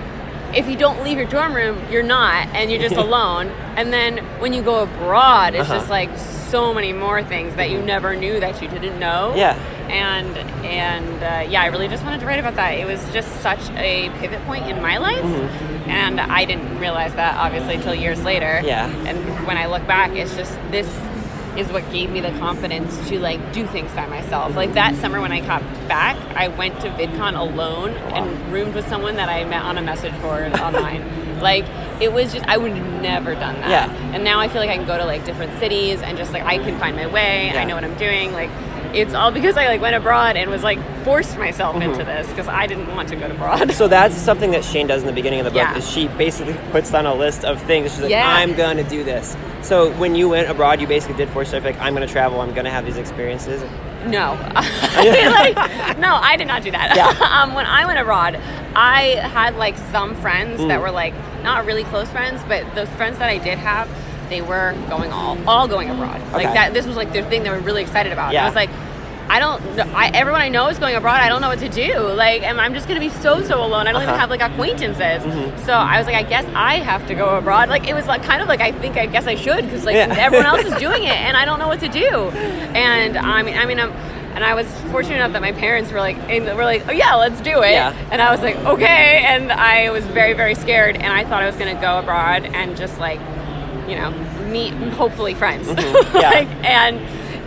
if 0.55 0.67
you 0.67 0.75
don't 0.75 1.03
leave 1.03 1.17
your 1.17 1.25
dorm 1.27 1.53
room, 1.55 1.79
you're 1.91 2.03
not, 2.03 2.47
and 2.53 2.71
you're 2.71 2.81
just 2.81 2.95
alone. 3.07 3.47
And 3.75 3.91
then 3.91 4.17
when 4.39 4.53
you 4.53 4.61
go 4.61 4.83
abroad, 4.83 5.55
it's 5.55 5.69
Uh-huh. 5.69 5.79
just 5.79 5.89
like 5.89 6.15
so 6.17 6.73
many 6.73 6.93
more 6.93 7.23
things 7.23 7.55
that 7.55 7.71
you 7.71 7.81
never 7.81 8.15
knew 8.15 8.39
that 8.39 8.61
you 8.61 8.67
didn't 8.67 8.99
know. 8.99 9.33
Yeah. 9.35 9.55
And 9.89 10.37
and 10.63 11.23
uh, 11.23 11.49
yeah, 11.51 11.61
I 11.63 11.67
really 11.67 11.87
just 11.87 12.03
wanted 12.03 12.19
to 12.21 12.25
write 12.27 12.39
about 12.39 12.55
that. 12.55 12.71
It 12.77 12.85
was 12.85 13.03
just 13.11 13.29
such 13.41 13.69
a 13.71 14.09
pivot 14.19 14.41
point 14.45 14.65
in 14.69 14.81
my 14.81 14.97
life, 14.97 15.23
Mm-hmm. 15.23 15.89
and 15.89 16.21
I 16.21 16.45
didn't 16.45 16.77
realize 16.79 17.13
that 17.15 17.35
obviously 17.37 17.75
until 17.75 17.93
years 17.95 18.23
later. 18.23 18.61
Yeah. 18.63 18.87
And 19.07 19.17
when 19.47 19.57
I 19.57 19.65
look 19.65 19.85
back, 19.87 20.11
it's 20.11 20.35
just 20.35 20.53
this 20.71 20.87
is 21.57 21.71
what 21.71 21.89
gave 21.91 22.09
me 22.09 22.19
the 22.19 22.31
confidence 22.39 23.07
to 23.09 23.19
like 23.19 23.53
do 23.53 23.65
things 23.67 23.91
by 23.93 24.07
myself. 24.07 24.55
Like 24.55 24.73
that 24.73 24.95
summer 24.95 25.21
when 25.21 25.31
I 25.31 25.41
got 25.41 25.61
back, 25.87 26.17
I 26.35 26.47
went 26.47 26.79
to 26.81 26.89
VidCon 26.89 27.37
alone 27.37 27.91
and 27.91 28.51
roomed 28.51 28.75
with 28.75 28.87
someone 28.87 29.15
that 29.17 29.29
I 29.29 29.43
met 29.43 29.63
on 29.63 29.77
a 29.77 29.81
message 29.81 30.19
board 30.21 30.53
online. 30.59 31.39
Like 31.39 31.65
it 32.01 32.11
was 32.11 32.33
just 32.33 32.45
I 32.47 32.57
would 32.57 32.71
have 32.71 33.01
never 33.01 33.35
done 33.35 33.55
that. 33.61 33.69
Yeah. 33.69 34.13
And 34.13 34.23
now 34.23 34.39
I 34.39 34.47
feel 34.47 34.61
like 34.61 34.69
I 34.69 34.77
can 34.77 34.87
go 34.87 34.97
to 34.97 35.05
like 35.05 35.25
different 35.25 35.59
cities 35.59 36.01
and 36.01 36.17
just 36.17 36.33
like 36.33 36.43
I 36.43 36.57
can 36.57 36.79
find 36.79 36.95
my 36.95 37.07
way. 37.07 37.47
Yeah. 37.47 37.61
I 37.61 37.65
know 37.65 37.75
what 37.75 37.83
I'm 37.83 37.97
doing. 37.97 38.31
Like 38.31 38.49
it's 38.93 39.13
all 39.13 39.31
because 39.31 39.57
I 39.57 39.67
like 39.67 39.81
went 39.81 39.95
abroad 39.95 40.37
and 40.37 40.49
was 40.49 40.63
like 40.63 40.79
forced 41.03 41.37
myself 41.37 41.81
into 41.81 42.03
this 42.03 42.27
because 42.27 42.47
I 42.47 42.67
didn't 42.67 42.87
want 42.95 43.09
to 43.09 43.15
go 43.15 43.27
to 43.27 43.33
abroad. 43.33 43.59
Mm-hmm. 43.59 43.71
So 43.71 43.87
that's 43.87 44.15
something 44.15 44.51
that 44.51 44.63
Shane 44.63 44.87
does 44.87 45.01
in 45.01 45.07
the 45.07 45.13
beginning 45.13 45.39
of 45.39 45.45
the 45.45 45.51
book. 45.51 45.57
Yeah. 45.57 45.77
Is 45.77 45.89
she 45.89 46.07
basically 46.09 46.53
puts 46.71 46.91
down 46.91 47.05
a 47.05 47.13
list 47.15 47.43
of 47.43 47.61
things. 47.63 47.91
She's 47.91 48.01
like, 48.01 48.11
Yeah. 48.11 48.27
I'm 48.27 48.53
going 48.55 48.77
to 48.77 48.83
do 48.83 49.03
this. 49.03 49.35
So 49.61 49.91
when 49.93 50.15
you 50.15 50.29
went 50.29 50.49
abroad, 50.49 50.79
you 50.81 50.87
basically 50.87 51.15
did 51.17 51.29
force 51.29 51.47
yourself 51.47 51.63
like, 51.63 51.79
I'm 51.79 51.95
going 51.95 52.05
to 52.07 52.11
travel. 52.11 52.41
I'm 52.41 52.53
going 52.53 52.65
to 52.65 52.71
have 52.71 52.85
these 52.85 52.97
experiences. 52.97 53.63
No, 54.05 54.33
like, 54.53 55.97
no, 55.97 56.15
I 56.15 56.35
did 56.37 56.47
not 56.47 56.61
do 56.61 56.71
that. 56.71 56.93
Yeah. 56.95 57.07
um, 57.41 57.53
when 57.53 57.65
I 57.65 57.85
went 57.85 57.99
abroad, 57.99 58.35
I 58.75 59.01
had 59.31 59.55
like 59.55 59.77
some 59.91 60.15
friends 60.15 60.57
that 60.59 60.79
Mm. 60.79 60.81
were 60.81 60.91
like 60.91 61.13
not 61.41 61.65
really 61.65 61.85
close 61.85 62.09
friends, 62.09 62.41
but 62.47 62.75
those 62.75 62.89
friends 62.89 63.17
that 63.19 63.29
I 63.29 63.37
did 63.37 63.57
have, 63.59 63.87
they 64.29 64.41
were 64.41 64.73
going 64.89 65.11
all 65.11 65.37
all 65.47 65.67
going 65.69 65.89
abroad. 65.89 66.19
Okay. 66.21 66.33
Like 66.33 66.53
that. 66.53 66.73
This 66.73 66.85
was 66.85 66.97
like 66.97 67.13
their 67.13 67.23
thing 67.29 67.43
they 67.43 67.49
were 67.49 67.59
really 67.59 67.81
excited 67.81 68.11
about. 68.11 68.33
Yeah. 68.33 68.43
I 68.43 68.45
was 68.45 68.55
like. 68.55 68.69
I 69.35 69.39
don't. 69.39 69.75
know- 69.75 69.91
I, 69.95 70.11
everyone 70.13 70.41
I 70.41 70.49
know 70.49 70.67
is 70.67 70.77
going 70.79 70.95
abroad. 70.95 71.19
I 71.19 71.27
don't 71.29 71.41
know 71.41 71.47
what 71.49 71.59
to 71.59 71.69
do. 71.69 71.97
Like, 72.25 72.43
and 72.43 72.61
I'm 72.61 72.73
just 72.73 72.87
gonna 72.87 72.99
be 72.99 73.09
so 73.09 73.41
so 73.41 73.55
alone. 73.65 73.87
I 73.87 73.91
don't 73.91 74.01
even 74.03 74.09
Uh-huh. 74.13 74.19
have 74.19 74.29
like 74.29 74.41
acquaintances. 74.41 75.23
Mhm. 75.23 75.65
So 75.65 75.73
I 75.73 75.97
was 75.97 76.05
like, 76.07 76.15
I 76.15 76.23
guess 76.23 76.45
I 76.55 76.75
have 76.91 77.07
to 77.07 77.15
go 77.15 77.25
abroad. 77.37 77.69
Like, 77.69 77.87
it 77.87 77.95
was 77.95 78.05
like 78.05 78.23
kind 78.23 78.41
of 78.41 78.47
like 78.47 78.61
I 78.61 78.71
think 78.71 78.95
I 78.97 79.05
guess 79.07 79.25
I 79.27 79.35
should 79.35 79.63
because 79.65 79.85
like 79.85 79.95
Yeah. 79.95 80.15
everyone 80.17 80.45
else 80.45 80.63
is 80.65 80.75
doing 80.87 81.03
it 81.03 81.15
and 81.27 81.35
I 81.35 81.45
don't 81.45 81.59
know 81.59 81.67
what 81.67 81.79
to 81.81 81.89
do. 81.89 82.29
And 82.75 83.17
I 83.17 83.41
mean, 83.41 83.57
I 83.57 83.65
mean, 83.65 83.79
I'm 83.79 83.91
And 84.35 84.43
I 84.43 84.55
was 84.55 84.65
fortunate 84.91 85.17
enough 85.17 85.33
that 85.33 85.43
my 85.43 85.51
parents 85.51 85.91
were 85.91 85.99
like, 86.07 86.17
and 86.27 86.45
were 86.57 86.63
like, 86.73 86.81
oh 86.89 86.91
yeah, 86.91 87.13
let's 87.15 87.39
do 87.41 87.61
it. 87.61 87.71
Yeah. 87.71 87.93
And 88.11 88.19
I 88.19 88.31
was 88.31 88.41
like, 88.41 88.57
okay. 88.73 89.21
And 89.31 89.51
I 89.51 89.91
was 89.91 90.03
very, 90.19 90.33
very 90.33 90.55
scared. 90.55 90.95
And 90.95 91.11
I 91.19 91.23
thought 91.23 91.43
I 91.43 91.45
was 91.45 91.55
going 91.55 91.73
to 91.75 91.79
go 91.79 91.99
abroad 91.99 92.41
and 92.59 92.75
just 92.75 92.97
like, 92.99 93.19
you 93.87 93.95
know, 93.95 94.09
meet 94.57 94.73
hopefully 95.01 95.35
friends. 95.35 95.67
Mm-hmm. 95.67 96.17
Yeah. 96.23 96.29
like, 96.37 96.47
and 96.65 96.95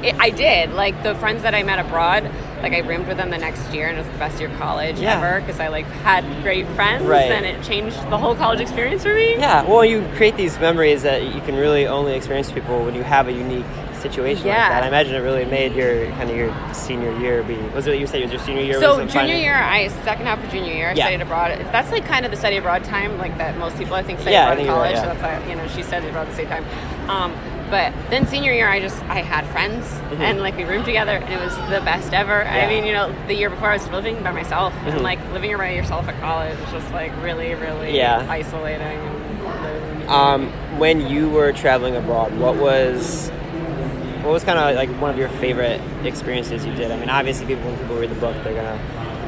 it, 0.03 0.15
I 0.19 0.31
did. 0.31 0.73
Like 0.73 1.03
the 1.03 1.15
friends 1.17 1.43
that 1.43 1.55
I 1.55 1.63
met 1.63 1.79
abroad, 1.79 2.31
like 2.63 2.73
I 2.73 2.79
roomed 2.81 3.07
with 3.09 3.17
them 3.17 3.31
the 3.31 3.39
next 3.39 3.73
year, 3.73 3.89
and 3.89 3.97
it 3.99 4.03
was 4.03 4.11
the 4.11 4.19
best 4.19 4.41
year 4.41 4.49
of 4.49 4.57
college 4.59 4.99
Yeah. 4.99 5.17
ever 5.19 5.41
because 5.41 5.61
I 5.61 5.69
like 5.69 5.87
had 6.03 6.25
great 6.43 6.67
friends, 6.69 7.05
Right. 7.05 7.31
and 7.31 7.45
it 7.47 7.63
changed 7.63 7.97
the 8.11 8.19
whole 8.19 8.35
college 8.35 8.61
experience 8.61 9.03
for 9.03 9.15
me. 9.15 9.37
Yeah, 9.37 9.63
well, 9.65 9.85
you 9.85 10.05
create 10.17 10.37
these 10.37 10.59
memories 10.59 11.03
that 11.03 11.23
you 11.23 11.41
can 11.43 11.57
really 11.57 11.87
only 11.87 12.15
experience 12.15 12.51
people 12.51 12.85
when 12.85 12.95
you 12.95 13.03
have 13.03 13.29
a 13.29 13.33
unique 13.33 13.65
situation 14.01 14.47
like 14.47 14.57
Yeah. 14.57 14.69
that. 14.69 14.85
I 14.85 14.89
imagine 14.89 15.15
it 15.15 15.21
really 15.21 15.47
made 15.47 15.75
your 15.75 16.07
kind 16.13 16.31
of 16.31 16.37
your 16.37 16.53
senior 16.73 17.13
year 17.19 17.43
be. 17.43 17.57
Was 17.75 17.87
it 17.87 17.91
what 17.91 17.99
you 17.99 18.07
said? 18.07 18.23
Was 18.23 18.31
your 18.31 18.41
senior 18.41 18.63
year? 18.63 18.79
So 18.79 18.97
junior 18.99 19.09
final- 19.09 19.31
year, 19.37 19.55
I 19.55 19.89
second 20.05 20.27
half 20.27 20.43
of 20.45 20.51
junior 20.51 20.73
year, 20.73 20.89
I 20.91 20.93
Yeah. 20.93 21.05
studied 21.07 21.23
abroad. 21.23 21.59
That's 21.73 21.91
like 21.91 22.07
kind 22.07 22.25
of 22.25 22.31
the 22.31 22.37
study 22.37 22.57
abroad 22.59 22.85
time, 22.85 23.19
like 23.19 23.37
that 23.39 23.57
most 23.59 23.79
people 23.79 23.97
I 23.97 24.03
think 24.03 24.21
study 24.21 24.35
Yeah, 24.35 24.43
abroad 24.45 24.59
in 24.61 24.67
think 24.67 24.69
right, 24.69 24.75
college. 24.77 24.95
yeah. 24.97 25.01
So 25.15 25.19
that's 25.19 25.23
why 25.45 25.51
you 25.51 25.57
know 25.57 25.63
she 25.75 25.83
studied 25.83 26.09
abroad 26.11 26.23
at 26.23 26.31
the 26.31 26.37
same 26.37 26.47
time. 26.49 26.65
Um, 27.09 27.33
but 27.71 27.93
then 28.11 28.27
senior 28.27 28.53
year, 28.53 28.69
I 28.69 28.81
just 28.81 29.01
I 29.05 29.23
had 29.23 29.45
friends 29.47 29.91
and 30.21 30.41
like 30.41 30.57
we 30.57 30.65
roomed 30.65 30.85
together, 30.85 31.13
and 31.13 31.33
it 31.33 31.41
was 31.41 31.55
the 31.71 31.81
best 31.85 32.13
ever. 32.13 32.43
Mm-hmm. 32.45 32.55
Yeah. 32.55 32.65
I 32.65 32.69
mean, 32.69 32.85
you 32.87 32.93
know, 32.93 33.15
the 33.27 33.35
year 33.35 33.51
before 33.51 33.71
I 33.71 33.75
was 33.75 33.89
living 33.89 34.23
by 34.23 34.33
myself, 34.33 34.73
Mhm. 34.75 34.93
and 34.95 35.03
like 35.03 35.19
living 35.33 35.57
by 35.57 35.71
yourself 35.73 36.09
at 36.09 36.19
college 36.21 36.59
was 36.61 36.71
just 36.83 36.93
like 36.93 37.13
really, 37.23 37.55
really 37.55 37.97
Yeah. 37.97 38.25
isolating. 38.29 38.83
And 40.03 40.09
Um, 40.11 40.53
when 40.79 41.09
you 41.09 41.29
were 41.29 41.53
traveling 41.53 41.97
abroad, 41.97 42.37
what 42.39 42.57
was 42.57 43.31
what 44.23 44.33
was 44.33 44.43
kind 44.45 44.59
of 44.59 44.75
like 44.75 44.89
one 45.01 45.11
of 45.11 45.19
your 45.19 45.29
favorite 45.29 45.81
experiences 46.05 46.67
you 46.67 46.73
did? 46.75 46.91
I 46.91 46.97
mean, 46.97 47.09
obviously, 47.11 47.47
people 47.47 47.71
when 47.71 47.79
people 47.79 47.97
read 47.97 48.11
the 48.11 48.15
book, 48.17 48.35
they're 48.43 48.55
gonna 48.55 48.79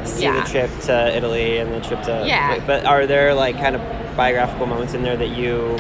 see 0.05 0.25
Yeah. 0.25 0.41
the 0.43 0.49
trip 0.51 0.71
to 0.83 1.17
Italy 1.17 1.59
and 1.59 1.73
the 1.73 1.81
trip 1.81 2.03
to. 2.05 2.23
Yeah. 2.27 2.57
But 2.67 2.85
are 2.85 3.07
there 3.07 3.33
like 3.35 3.57
kind 3.61 3.77
of 3.77 3.83
biographical 4.17 4.67
moments 4.67 4.95
in 4.95 5.03
there 5.03 5.17
that 5.17 5.29
you? 5.29 5.77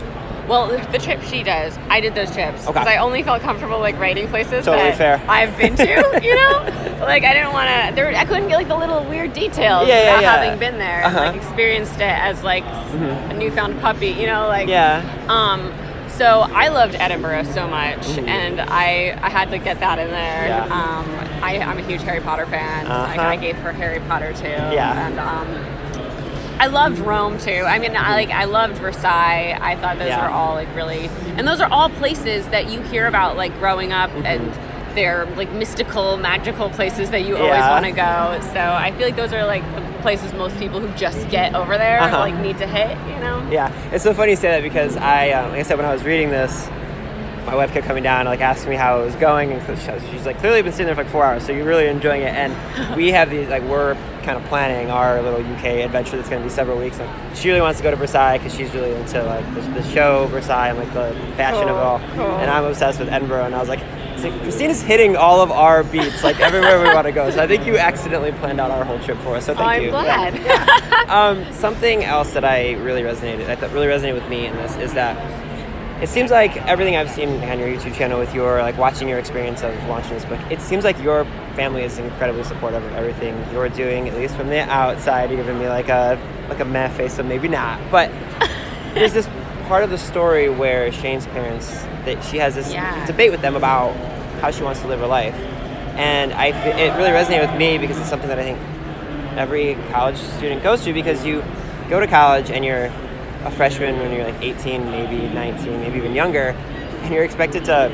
Well, 0.48 0.68
the 0.90 0.98
trip 0.98 1.22
she 1.22 1.42
does, 1.42 1.78
I 1.90 2.00
did 2.00 2.14
those 2.14 2.30
trips 2.32 2.62
Okay. 2.62 2.72
because 2.72 2.86
I 2.88 2.96
only 2.96 3.22
felt 3.22 3.42
comfortable 3.42 3.78
like 3.78 3.98
writing 3.98 4.28
places 4.28 4.64
Totally 4.64 4.90
that 4.90 4.96
fair. 4.96 5.22
I've 5.28 5.56
been 5.58 5.76
to. 5.76 6.20
You 6.28 6.34
know, 6.34 6.96
like 7.00 7.22
I 7.24 7.32
didn't 7.34 7.52
want 7.52 7.68
to. 7.68 7.94
There, 7.94 8.08
I 8.16 8.24
couldn't 8.24 8.48
get 8.48 8.56
like 8.56 8.68
the 8.68 8.76
little 8.76 9.04
weird 9.04 9.32
details 9.34 9.86
Yeah, 9.86 10.02
yeah, 10.02 10.08
about 10.10 10.22
yeah. 10.22 10.42
having 10.44 10.58
been 10.58 10.78
there, 10.78 11.04
Uh-huh. 11.04 11.18
and, 11.20 11.36
like 11.36 11.42
experienced 11.44 11.96
it 11.96 12.02
as 12.02 12.42
like 12.42 12.64
a 12.64 13.34
newfound 13.34 13.80
puppy. 13.80 14.08
You 14.08 14.26
know, 14.26 14.48
like 14.48 14.68
Yeah. 14.68 15.02
Um, 15.28 15.72
so 16.08 16.46
I 16.52 16.68
loved 16.68 16.96
Edinburgh 16.96 17.44
so 17.44 17.68
much, 17.68 17.98
Mhm. 18.00 18.26
and 18.28 18.60
I 18.60 19.16
I 19.22 19.28
had 19.30 19.50
to 19.50 19.58
get 19.58 19.78
that 19.80 19.98
in 19.98 20.08
there. 20.10 20.46
Yeah. 20.48 20.64
Um, 20.64 21.06
I, 21.42 21.58
I'm 21.60 21.78
a 21.78 21.82
huge 21.82 22.02
Harry 22.02 22.20
Potter 22.20 22.46
fan. 22.46 22.86
Uh-huh. 22.86 23.22
I 23.22 23.36
gave 23.36 23.54
her 23.58 23.70
Harry 23.72 24.00
Potter 24.00 24.32
too. 24.32 24.48
Yeah. 24.48 25.06
And 25.06 25.20
um, 25.20 25.48
I 26.60 26.66
loved 26.66 26.98
Rome 26.98 27.38
too. 27.38 27.64
I 27.66 27.78
mean, 27.78 27.96
I 27.96 28.14
like 28.14 28.30
I 28.30 28.44
loved 28.44 28.76
Versailles. 28.78 29.56
I 29.60 29.76
thought 29.76 29.98
those 29.98 30.08
Yeah. 30.08 30.24
were 30.26 30.30
all 30.32 30.54
like 30.54 30.74
really, 30.74 31.08
and 31.36 31.46
those 31.46 31.60
are 31.60 31.68
all 31.70 31.88
places 31.88 32.46
that 32.48 32.68
you 32.70 32.80
hear 32.82 33.06
about 33.06 33.36
like 33.36 33.56
growing 33.58 33.92
up, 33.92 34.10
Mm-hmm. 34.10 34.26
and 34.26 34.94
they're 34.96 35.26
like 35.36 35.52
mystical, 35.52 36.16
magical 36.16 36.70
places 36.70 37.10
that 37.10 37.20
you 37.24 37.36
always 37.36 37.60
want 37.60 37.84
to 37.84 37.92
go. 37.92 38.40
So 38.52 38.58
I 38.58 38.90
feel 38.96 39.06
like 39.06 39.14
those 39.16 39.32
are 39.32 39.46
like 39.46 39.62
the 39.76 39.82
places 40.02 40.32
most 40.32 40.56
people 40.58 40.80
who 40.80 40.88
just 40.96 41.28
get 41.30 41.54
over 41.54 41.76
there 41.78 42.00
Uh-huh. 42.00 42.18
like 42.18 42.34
need 42.36 42.58
to 42.58 42.66
hit. 42.66 42.96
You 43.08 43.20
know? 43.20 43.46
Yeah, 43.50 43.70
it's 43.92 44.02
so 44.02 44.12
funny 44.12 44.32
you 44.32 44.36
say 44.36 44.48
that 44.48 44.62
because 44.62 44.96
I, 44.96 45.30
um, 45.30 45.50
like 45.50 45.60
I 45.60 45.62
said, 45.62 45.76
when 45.76 45.86
I 45.86 45.92
was 45.92 46.02
reading 46.02 46.30
this, 46.30 46.68
my 47.48 47.54
wife 47.54 47.72
kept 47.72 47.86
coming 47.86 48.02
down 48.02 48.20
and 48.20 48.28
like 48.28 48.42
asking 48.42 48.68
me 48.68 48.76
how 48.76 49.00
it 49.00 49.06
was 49.06 49.14
going, 49.14 49.52
and 49.52 49.78
she's 50.10 50.26
like, 50.26 50.38
clearly 50.38 50.60
been 50.60 50.70
sitting 50.70 50.84
there 50.84 50.94
for 50.94 51.02
like 51.02 51.10
four 51.10 51.24
hours, 51.24 51.46
so 51.46 51.52
you're 51.52 51.64
really 51.64 51.86
enjoying 51.86 52.20
it. 52.20 52.34
And 52.34 52.94
we 52.94 53.10
have 53.12 53.30
these 53.30 53.48
like 53.48 53.62
we're 53.62 53.94
kind 54.22 54.36
of 54.36 54.44
planning 54.50 54.90
our 54.90 55.22
little 55.22 55.40
UK 55.40 55.64
adventure 55.86 56.18
that's 56.18 56.28
going 56.28 56.42
to 56.42 56.46
be 56.46 56.52
several 56.52 56.78
weeks. 56.78 56.98
Like 56.98 57.08
she 57.34 57.48
really 57.48 57.62
wants 57.62 57.78
to 57.78 57.82
go 57.82 57.90
to 57.90 57.96
Versailles 57.96 58.36
because 58.36 58.54
she's 58.54 58.74
really 58.74 58.92
into 58.92 59.22
like 59.22 59.46
the, 59.54 59.62
the 59.80 59.82
show 59.84 60.26
Versailles 60.26 60.68
and 60.68 60.78
like 60.78 60.92
the 60.92 61.14
fashion 61.36 61.62
of 61.70 61.76
it 61.76 61.82
all. 61.82 61.98
And 61.98 62.50
I'm 62.50 62.64
obsessed 62.64 62.98
with 62.98 63.08
Edinburgh, 63.08 63.46
and 63.46 63.54
I 63.54 63.60
was 63.60 63.68
like. 63.68 63.80
like, 64.18 64.42
Christina's 64.42 64.82
hitting 64.82 65.16
all 65.16 65.40
of 65.40 65.52
our 65.52 65.84
beats, 65.84 66.24
like 66.24 66.40
everywhere 66.40 66.82
we 66.82 66.92
want 66.92 67.06
to 67.06 67.12
go. 67.12 67.30
So 67.30 67.40
I 67.40 67.46
think 67.46 67.64
you 67.64 67.78
accidentally 67.78 68.32
planned 68.32 68.60
out 68.60 68.72
our 68.72 68.84
whole 68.84 68.98
trip 68.98 69.16
for 69.18 69.36
us. 69.36 69.46
So 69.46 69.54
thank 69.54 69.68
I'm 69.68 69.82
you. 69.84 69.90
glad. 69.90 71.08
um, 71.08 71.52
something 71.52 72.02
else 72.02 72.32
that 72.32 72.44
I 72.44 72.72
really 72.72 73.02
resonated, 73.02 73.48
I 73.48 73.54
thought 73.54 73.70
really 73.72 73.86
resonated 73.86 74.14
with 74.14 74.28
me 74.28 74.46
in 74.46 74.56
this 74.56 74.74
is 74.78 74.92
that 74.94 75.14
it 76.00 76.08
seems 76.08 76.30
like 76.30 76.56
everything 76.66 76.96
I've 76.96 77.10
seen 77.10 77.42
on 77.42 77.58
your 77.58 77.68
YouTube 77.68 77.94
channel 77.94 78.18
with 78.20 78.34
your 78.34 78.60
like 78.62 78.78
watching 78.78 79.08
your 79.08 79.18
experience 79.18 79.62
of 79.62 79.74
launching 79.88 80.14
this 80.14 80.24
book, 80.24 80.38
it 80.50 80.60
seems 80.60 80.84
like 80.84 81.00
your 81.02 81.24
family 81.56 81.82
is 81.82 81.98
incredibly 81.98 82.44
supportive 82.44 82.84
of 82.84 82.92
everything 82.94 83.34
you're 83.52 83.68
doing, 83.68 84.08
at 84.08 84.14
least 84.16 84.36
from 84.36 84.48
the 84.48 84.60
outside. 84.60 85.30
You're 85.30 85.42
giving 85.42 85.58
me 85.58 85.68
like 85.68 85.88
a 85.88 86.18
like 86.48 86.60
a 86.60 86.64
meh 86.64 86.88
face, 86.90 87.14
so 87.14 87.22
maybe 87.22 87.48
not. 87.48 87.80
But 87.90 88.10
there's 88.94 89.12
this 89.12 89.28
part 89.66 89.82
of 89.84 89.90
the 89.90 89.98
story 89.98 90.48
where 90.48 90.90
Shane's 90.92 91.26
parents 91.26 91.68
that 92.04 92.22
she 92.24 92.38
has 92.38 92.54
this 92.54 92.72
Yeah. 92.72 93.04
debate 93.06 93.30
with 93.30 93.42
them 93.42 93.54
about 93.56 93.94
how 94.40 94.50
she 94.52 94.62
wants 94.62 94.80
to 94.82 94.86
live 94.86 95.00
her 95.00 95.06
life, 95.06 95.34
and 95.96 96.32
I 96.32 96.46
it 96.48 96.96
really 96.96 97.10
resonated 97.10 97.50
with 97.50 97.58
me 97.58 97.76
because 97.76 97.98
it's 97.98 98.08
something 98.08 98.28
that 98.28 98.38
I 98.38 98.44
think 98.44 98.58
every 99.36 99.74
college 99.90 100.16
student 100.16 100.62
goes 100.62 100.82
through 100.84 100.94
because 100.94 101.24
you 101.24 101.44
go 101.90 101.98
to 102.00 102.06
college 102.06 102.50
and 102.50 102.64
you're 102.64 102.90
a 103.44 103.50
freshman 103.50 103.98
when 104.00 104.12
you're 104.12 104.24
like 104.24 104.42
18, 104.42 104.90
maybe 104.90 105.28
19, 105.32 105.80
maybe 105.80 105.98
even 105.98 106.14
younger, 106.14 106.48
and 107.02 107.14
you're 107.14 107.24
expected 107.24 107.64
to 107.66 107.90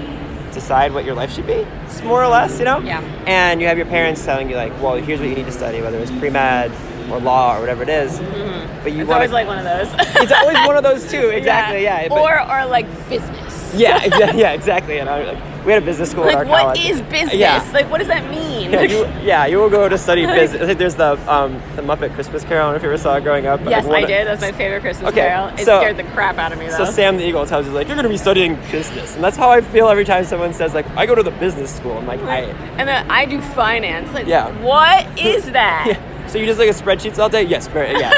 decide 0.53 0.93
what 0.95 1.05
your 1.05 1.15
life 1.15 1.33
should 1.33 1.47
be, 1.47 1.67
it's 1.85 2.01
more 2.03 2.23
or 2.23 2.29
less, 2.29 2.59
you 2.61 2.65
know? 2.65 2.79
Yeah. 2.79 3.01
And 3.27 3.61
you 3.61 3.67
have 3.67 3.77
your 3.77 3.87
parents 3.87 4.25
telling 4.25 4.49
you 4.49 4.55
like, 4.57 4.73
well, 4.81 4.95
here's 4.95 5.19
what 5.19 5.29
you 5.29 5.35
need 5.35 5.47
to 5.47 5.53
study, 5.53 5.83
whether 5.83 5.99
it's 5.99 6.13
pre-med 6.13 6.71
or 7.11 7.19
law 7.19 7.57
or 7.57 7.61
whatever 7.61 7.83
it 7.83 7.89
is. 7.89 8.19
Mm-hmm. 8.21 8.83
But 8.85 8.93
you 8.93 9.01
It's 9.01 9.09
want 9.09 9.17
always 9.19 9.33
like 9.33 9.47
one 9.49 9.59
of 9.59 9.65
those. 9.65 9.89
it's 10.23 10.33
always 10.33 10.57
one 10.67 10.77
of 10.77 10.83
those 10.85 11.11
two, 11.11 11.29
exactly, 11.41 11.83
yeah. 11.83 12.07
but- 12.09 12.19
or 12.21 12.41
or 12.41 12.67
like 12.67 12.87
business. 13.09 13.44
Yeah, 13.77 14.01
exa- 14.09 14.39
yeah, 14.39 14.53
exactly. 14.53 14.99
And 14.99 15.09
I, 15.09 15.33
like, 15.33 15.65
we 15.65 15.73
had 15.73 15.83
a 15.83 15.87
business 15.87 16.11
school 16.11 16.25
at 16.25 16.35
our 16.35 16.45
Like 16.45 16.49
what 16.51 16.63
college. 16.77 16.85
is 16.85 17.01
business? 17.03 17.35
Yeah. 17.35 17.67
Like 17.73 17.91
what 17.91 17.99
does 17.99 18.09
that 18.09 18.29
mean? 18.31 18.71
Yeah, 18.71 18.83
you, 18.83 19.05
yeah, 19.23 19.47
you 19.47 19.59
will 19.59 19.71
go 19.71 19.89
to 19.89 19.97
study 19.97 20.27
business. 20.41 20.63
Think 20.67 20.79
there's 20.79 20.95
the 20.97 21.13
um, 21.33 21.55
the 21.77 21.83
Muppet 21.83 22.15
Christmas 22.15 22.45
Carol. 22.45 22.63
I 22.63 22.65
don't 22.65 22.73
know 22.73 22.77
if 22.77 22.83
you 22.83 22.89
ever 22.91 22.99
saw 22.99 23.17
it 23.17 23.23
growing 23.23 23.47
up. 23.47 23.61
yes, 23.65 23.87
like, 23.87 24.05
I 24.05 24.07
did. 24.07 24.27
That's 24.27 24.41
my 24.43 24.53
favorite 24.53 24.81
Christmas 24.83 25.13
Okay, 25.13 25.23
carol. 25.23 25.49
It 25.49 25.61
so- 25.65 25.81
scared 25.81 25.97
the 25.97 26.05
crap 26.05 26.37
out 26.39 26.53
of 26.53 26.59
me 26.59 26.67
though. 26.69 26.85
So 26.85 26.91
Sam 26.91 27.17
the 27.17 27.27
Eagle 27.27 27.47
tells 27.47 27.67
you 27.67 27.73
like 27.73 27.87
you're 27.89 27.97
going 27.97 28.05
to 28.05 28.11
be 28.11 28.17
studying 28.19 28.57
business, 28.71 29.15
and 29.15 29.25
that's 29.25 29.37
how 29.37 29.51
I 29.51 29.61
feel 29.63 29.89
every 29.89 30.05
time 30.05 30.25
someone 30.25 30.53
says 30.53 30.75
like 30.75 30.87
I 30.97 31.07
go 31.07 31.15
to 31.15 31.23
the 31.23 31.31
business 31.33 31.75
school. 31.75 31.97
I'm 31.99 32.07
like 32.07 32.21
I. 32.23 32.41
and 32.79 32.87
then 32.89 33.11
I 33.11 33.25
do 33.25 33.41
finance. 33.41 34.13
Like, 34.13 34.27
Yeah. 34.27 34.51
what 34.63 35.07
is 35.19 35.51
that? 35.53 35.85
Yeah. 35.89 36.27
So 36.27 36.39
you 36.39 36.47
just 36.47 36.59
look 36.59 36.69
at 36.69 36.75
spreadsheets 36.75 37.19
all 37.19 37.29
day? 37.29 37.43
Yes, 37.43 37.69
very, 37.69 37.93
yeah. 38.01 38.11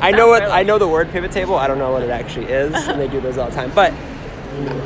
I 0.00 0.10
know 0.12 0.28
what 0.28 0.42
I 0.44 0.62
know 0.62 0.78
the 0.78 0.88
word 0.88 1.10
pivot 1.10 1.30
table. 1.32 1.56
I 1.56 1.66
don't 1.66 1.78
know 1.78 1.92
what 1.92 2.02
it 2.02 2.10
actually 2.10 2.46
is, 2.46 2.72
and 2.88 3.00
they 3.00 3.08
do 3.08 3.20
those 3.20 3.36
all 3.36 3.48
the 3.50 3.54
time. 3.54 3.70
But 3.74 3.92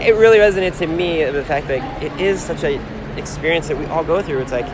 it 0.00 0.14
really 0.17 0.38
resonated 0.38 0.79
to 0.79 0.87
me 0.87 1.25
the 1.25 1.45
fact 1.45 1.69
that 1.69 2.02
it 2.02 2.12
is 2.21 2.41
such 2.41 2.62
a 2.64 2.81
experience 3.17 3.69
that 3.69 3.76
we 3.79 3.87
all 3.87 4.05
go 4.05 4.23
through. 4.23 4.38
It's 4.41 4.52
like 4.52 4.67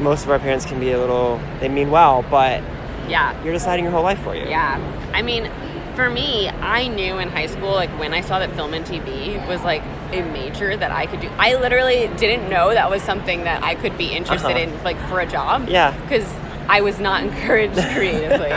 most 0.00 0.24
of 0.24 0.30
our 0.30 0.38
parents 0.38 0.64
can 0.64 0.80
be 0.80 0.92
a 0.92 0.98
little 0.98 1.40
they 1.60 1.68
mean 1.68 1.90
well, 1.90 2.24
but 2.30 2.62
Yeah. 3.08 3.34
you're 3.44 3.52
deciding 3.52 3.84
your 3.84 3.92
whole 3.92 4.02
life 4.02 4.18
for 4.20 4.34
you. 4.34 4.44
Yeah. 4.48 4.78
I 5.12 5.22
mean, 5.22 5.50
for 5.94 6.08
me, 6.08 6.48
I 6.48 6.88
knew 6.88 7.18
in 7.18 7.28
high 7.28 7.46
school, 7.46 7.72
like 7.72 7.90
when 7.98 8.14
I 8.14 8.22
saw 8.22 8.38
that 8.38 8.50
film 8.54 8.72
and 8.74 8.84
TV 8.84 9.46
was 9.46 9.62
like 9.62 9.82
a 10.12 10.22
major 10.22 10.76
that 10.76 10.90
I 10.90 11.06
could 11.06 11.20
do. 11.20 11.28
I 11.38 11.54
literally 11.56 12.08
didn't 12.16 12.48
know 12.48 12.70
that 12.72 12.90
was 12.90 13.02
something 13.02 13.44
that 13.44 13.62
I 13.62 13.74
could 13.74 13.96
be 13.98 14.06
interested 14.12 14.48
Uh-huh. 14.50 14.58
in, 14.58 14.82
like 14.84 14.98
for 15.08 15.20
a 15.20 15.26
job. 15.26 15.68
Yeah. 15.68 15.92
Because 16.02 16.26
I 16.68 16.80
was 16.80 16.98
not 16.98 17.22
encouraged 17.26 17.74
creatively. 17.94 18.52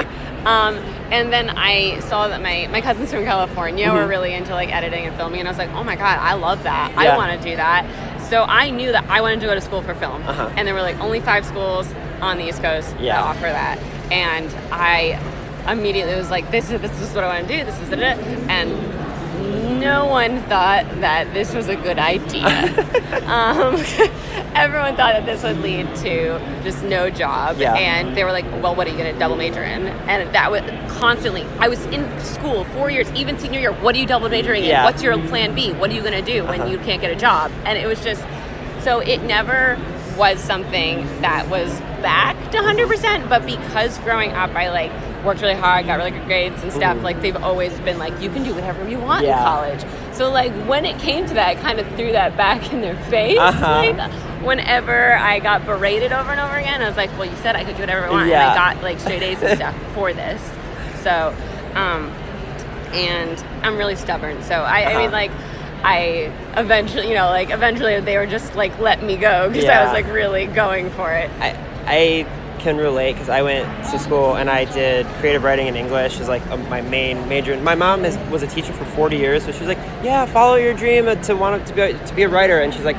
Um, 0.45 0.77
and 1.11 1.31
then 1.33 1.49
I 1.49 1.99
saw 2.01 2.27
that 2.27 2.41
my, 2.41 2.67
my 2.71 2.81
cousins 2.81 3.11
from 3.11 3.23
California 3.23 3.91
were 3.91 4.05
Mhm. 4.05 4.09
really 4.09 4.33
into 4.33 4.53
like 4.53 4.73
editing 4.73 5.05
and 5.05 5.15
filming, 5.15 5.39
and 5.39 5.47
I 5.47 5.51
was 5.51 5.57
like, 5.57 5.71
oh 5.73 5.83
my 5.83 5.95
god, 5.95 6.19
I 6.19 6.33
love 6.33 6.63
that. 6.63 6.91
Yeah. 6.91 7.13
I 7.13 7.17
want 7.17 7.39
to 7.39 7.49
do 7.49 7.55
that. 7.55 7.85
So 8.29 8.43
I 8.43 8.69
knew 8.71 8.91
that 8.91 9.05
I 9.09 9.21
wanted 9.21 9.39
to 9.41 9.45
go 9.47 9.53
to 9.55 9.61
school 9.61 9.81
for 9.81 9.93
film, 9.95 10.23
Uh-huh. 10.27 10.49
and 10.55 10.67
there 10.67 10.73
were 10.73 10.81
like 10.81 10.99
only 10.99 11.19
five 11.19 11.45
schools 11.45 11.87
on 12.21 12.37
the 12.37 12.45
East 12.47 12.61
Coast 12.61 12.95
Yeah. 12.99 13.15
that 13.17 13.23
offer 13.23 13.41
that, 13.41 13.77
and 14.11 14.49
I 14.71 15.19
immediately 15.67 16.15
was 16.15 16.29
like, 16.31 16.49
this 16.51 16.69
is 16.71 16.79
this 16.81 17.01
is 17.01 17.13
what 17.13 17.23
I 17.23 17.27
want 17.27 17.47
to 17.47 17.57
do. 17.57 17.63
This 17.65 17.79
is 17.81 17.91
it, 17.91 17.99
and 18.01 18.71
no 19.79 20.05
one 20.05 20.41
thought 20.43 20.85
that 21.01 21.33
this 21.33 21.53
was 21.53 21.67
a 21.67 21.75
good 21.75 21.99
idea. 21.99 22.45
um, 23.27 23.75
everyone 24.55 24.95
thought 24.95 25.13
that 25.13 25.25
this 25.25 25.43
would 25.43 25.59
lead 25.59 25.93
to 25.97 26.39
just 26.63 26.83
no 26.83 27.09
job, 27.09 27.57
Yeah. 27.57 27.73
and 27.75 28.15
they 28.15 28.23
were 28.23 28.31
like, 28.31 28.45
well, 28.63 28.75
what 28.75 28.87
are 28.87 28.91
you 28.91 28.97
going 28.97 29.11
to 29.13 29.19
double 29.19 29.35
major 29.35 29.63
in? 29.63 29.87
And 29.87 30.33
that 30.33 30.51
was 30.51 30.61
constantly. 30.97 31.43
I 31.59 31.67
was 31.67 31.83
in 31.87 32.07
school 32.19 32.63
four 32.65 32.89
years, 32.89 33.11
even 33.13 33.37
senior 33.39 33.59
year. 33.59 33.73
What 33.73 33.95
are 33.95 33.97
you 33.97 34.05
double 34.05 34.29
majoring 34.29 34.63
in? 34.63 34.69
Yeah. 34.69 34.85
What's 34.85 35.01
your 35.03 35.17
plan 35.27 35.53
B? 35.55 35.73
What 35.73 35.89
are 35.91 35.93
you 35.93 36.01
going 36.01 36.13
to 36.23 36.31
do 36.33 36.43
when 36.45 36.61
Uh-huh. 36.61 36.69
you 36.71 36.77
can't 36.79 37.01
get 37.01 37.11
a 37.11 37.15
job? 37.15 37.51
And 37.65 37.77
it 37.77 37.87
was 37.87 38.03
just 38.03 38.23
so 38.81 38.99
it 38.99 39.23
never 39.23 39.77
was 40.17 40.39
something 40.39 41.05
that 41.21 41.49
was 41.49 41.69
backed 42.01 42.44
100%, 42.55 43.29
but 43.29 43.45
because 43.45 43.97
growing 43.99 44.31
up 44.31 44.55
I 44.55 44.69
like 44.69 44.91
worked 45.23 45.41
really 45.41 45.55
hard, 45.55 45.85
got 45.87 45.97
really 45.97 46.11
good 46.11 46.25
grades 46.25 46.61
and 46.63 46.71
stuff, 46.71 46.97
Mhm. 46.97 47.03
like 47.03 47.21
they've 47.21 47.35
always 47.43 47.73
been 47.79 47.97
like, 47.97 48.19
you 48.21 48.29
can 48.29 48.43
do 48.43 48.53
whatever 48.53 48.87
you 48.87 48.99
want 48.99 49.25
Yeah. 49.25 49.37
in 49.39 49.43
college. 49.45 49.85
So 50.13 50.29
like 50.31 50.51
when 50.67 50.85
it 50.85 50.99
came 50.99 51.25
to 51.25 51.33
that, 51.33 51.47
I 51.47 51.55
kind 51.55 51.79
of 51.79 51.87
threw 51.95 52.11
that 52.11 52.37
back 52.37 52.71
in 52.71 52.81
their 52.81 52.95
face. 52.95 53.37
Uh-huh. 53.39 53.65
Like 53.95 54.11
whenever 54.43 55.15
I 55.17 55.39
got 55.39 55.65
berated 55.65 56.11
over 56.13 56.31
and 56.31 56.39
over 56.39 56.55
again, 56.55 56.81
I 56.81 56.87
was 56.87 56.95
like, 56.97 57.09
"Well, 57.17 57.25
you 57.27 57.35
said 57.37 57.55
I 57.55 57.63
could 57.63 57.75
do 57.75 57.81
whatever 57.81 58.05
I 58.05 58.09
want, 58.11 58.29
Yeah. 58.29 58.41
and 58.51 58.51
I 58.59 58.73
got 58.73 58.83
like 58.83 58.99
straight 58.99 59.23
A's 59.23 59.41
and 59.41 59.55
stuff 59.61 59.75
for 59.95 60.13
this." 60.13 60.39
So, 61.01 61.33
um, 61.75 62.11
and 62.93 63.43
I'm 63.63 63.77
really 63.77 63.95
stubborn. 63.95 64.41
So 64.43 64.55
I, 64.55 64.81
I 64.81 64.85
Uh-huh. 64.85 64.99
mean, 64.99 65.11
like. 65.11 65.31
I 65.87 66.31
eventually, 66.57 67.09
you 67.09 67.13
know, 67.13 67.27
like 67.27 67.51
eventually 67.51 67.99
they 67.99 68.17
were 68.17 68.25
just 68.25 68.55
like 68.55 68.79
let 68.79 69.03
me 69.03 69.17
go 69.17 69.49
because 69.49 69.65
I 69.69 69.83
was 69.83 69.93
like 69.93 70.07
really 70.11 70.47
going 70.47 70.89
for 70.89 71.11
it. 71.11 71.29
I, 71.39 71.55
I 71.85 72.25
can 72.65 72.77
relate 72.77 73.13
because 73.13 73.29
I 73.29 73.43
went 73.43 73.63
to 73.91 73.99
school 73.99 74.37
and 74.37 74.49
I 74.49 74.65
did 74.65 75.05
creative 75.19 75.43
writing 75.43 75.67
and 75.67 75.77
English 75.77 76.19
is 76.19 76.27
like 76.27 76.41
uh 76.47 76.57
my 76.75 76.81
main 76.81 77.29
major. 77.29 77.55
My 77.61 77.75
mom 77.75 78.03
is, 78.03 78.17
was 78.31 78.41
a 78.41 78.47
teacher 78.47 78.73
for 78.73 78.85
40 78.85 79.17
years, 79.17 79.45
so 79.45 79.51
she 79.51 79.59
was 79.59 79.67
like, 79.67 79.77
"Yeah, 80.03 80.25
follow 80.25 80.55
your 80.55 80.73
dream 80.73 81.05
to 81.27 81.35
want 81.35 81.65
to 81.67 81.73
be 81.75 81.81
a, 81.81 82.05
to 82.07 82.13
be 82.15 82.23
a 82.23 82.27
writer." 82.27 82.57
And 82.61 82.73
she's 82.73 82.83
like, 82.83 82.97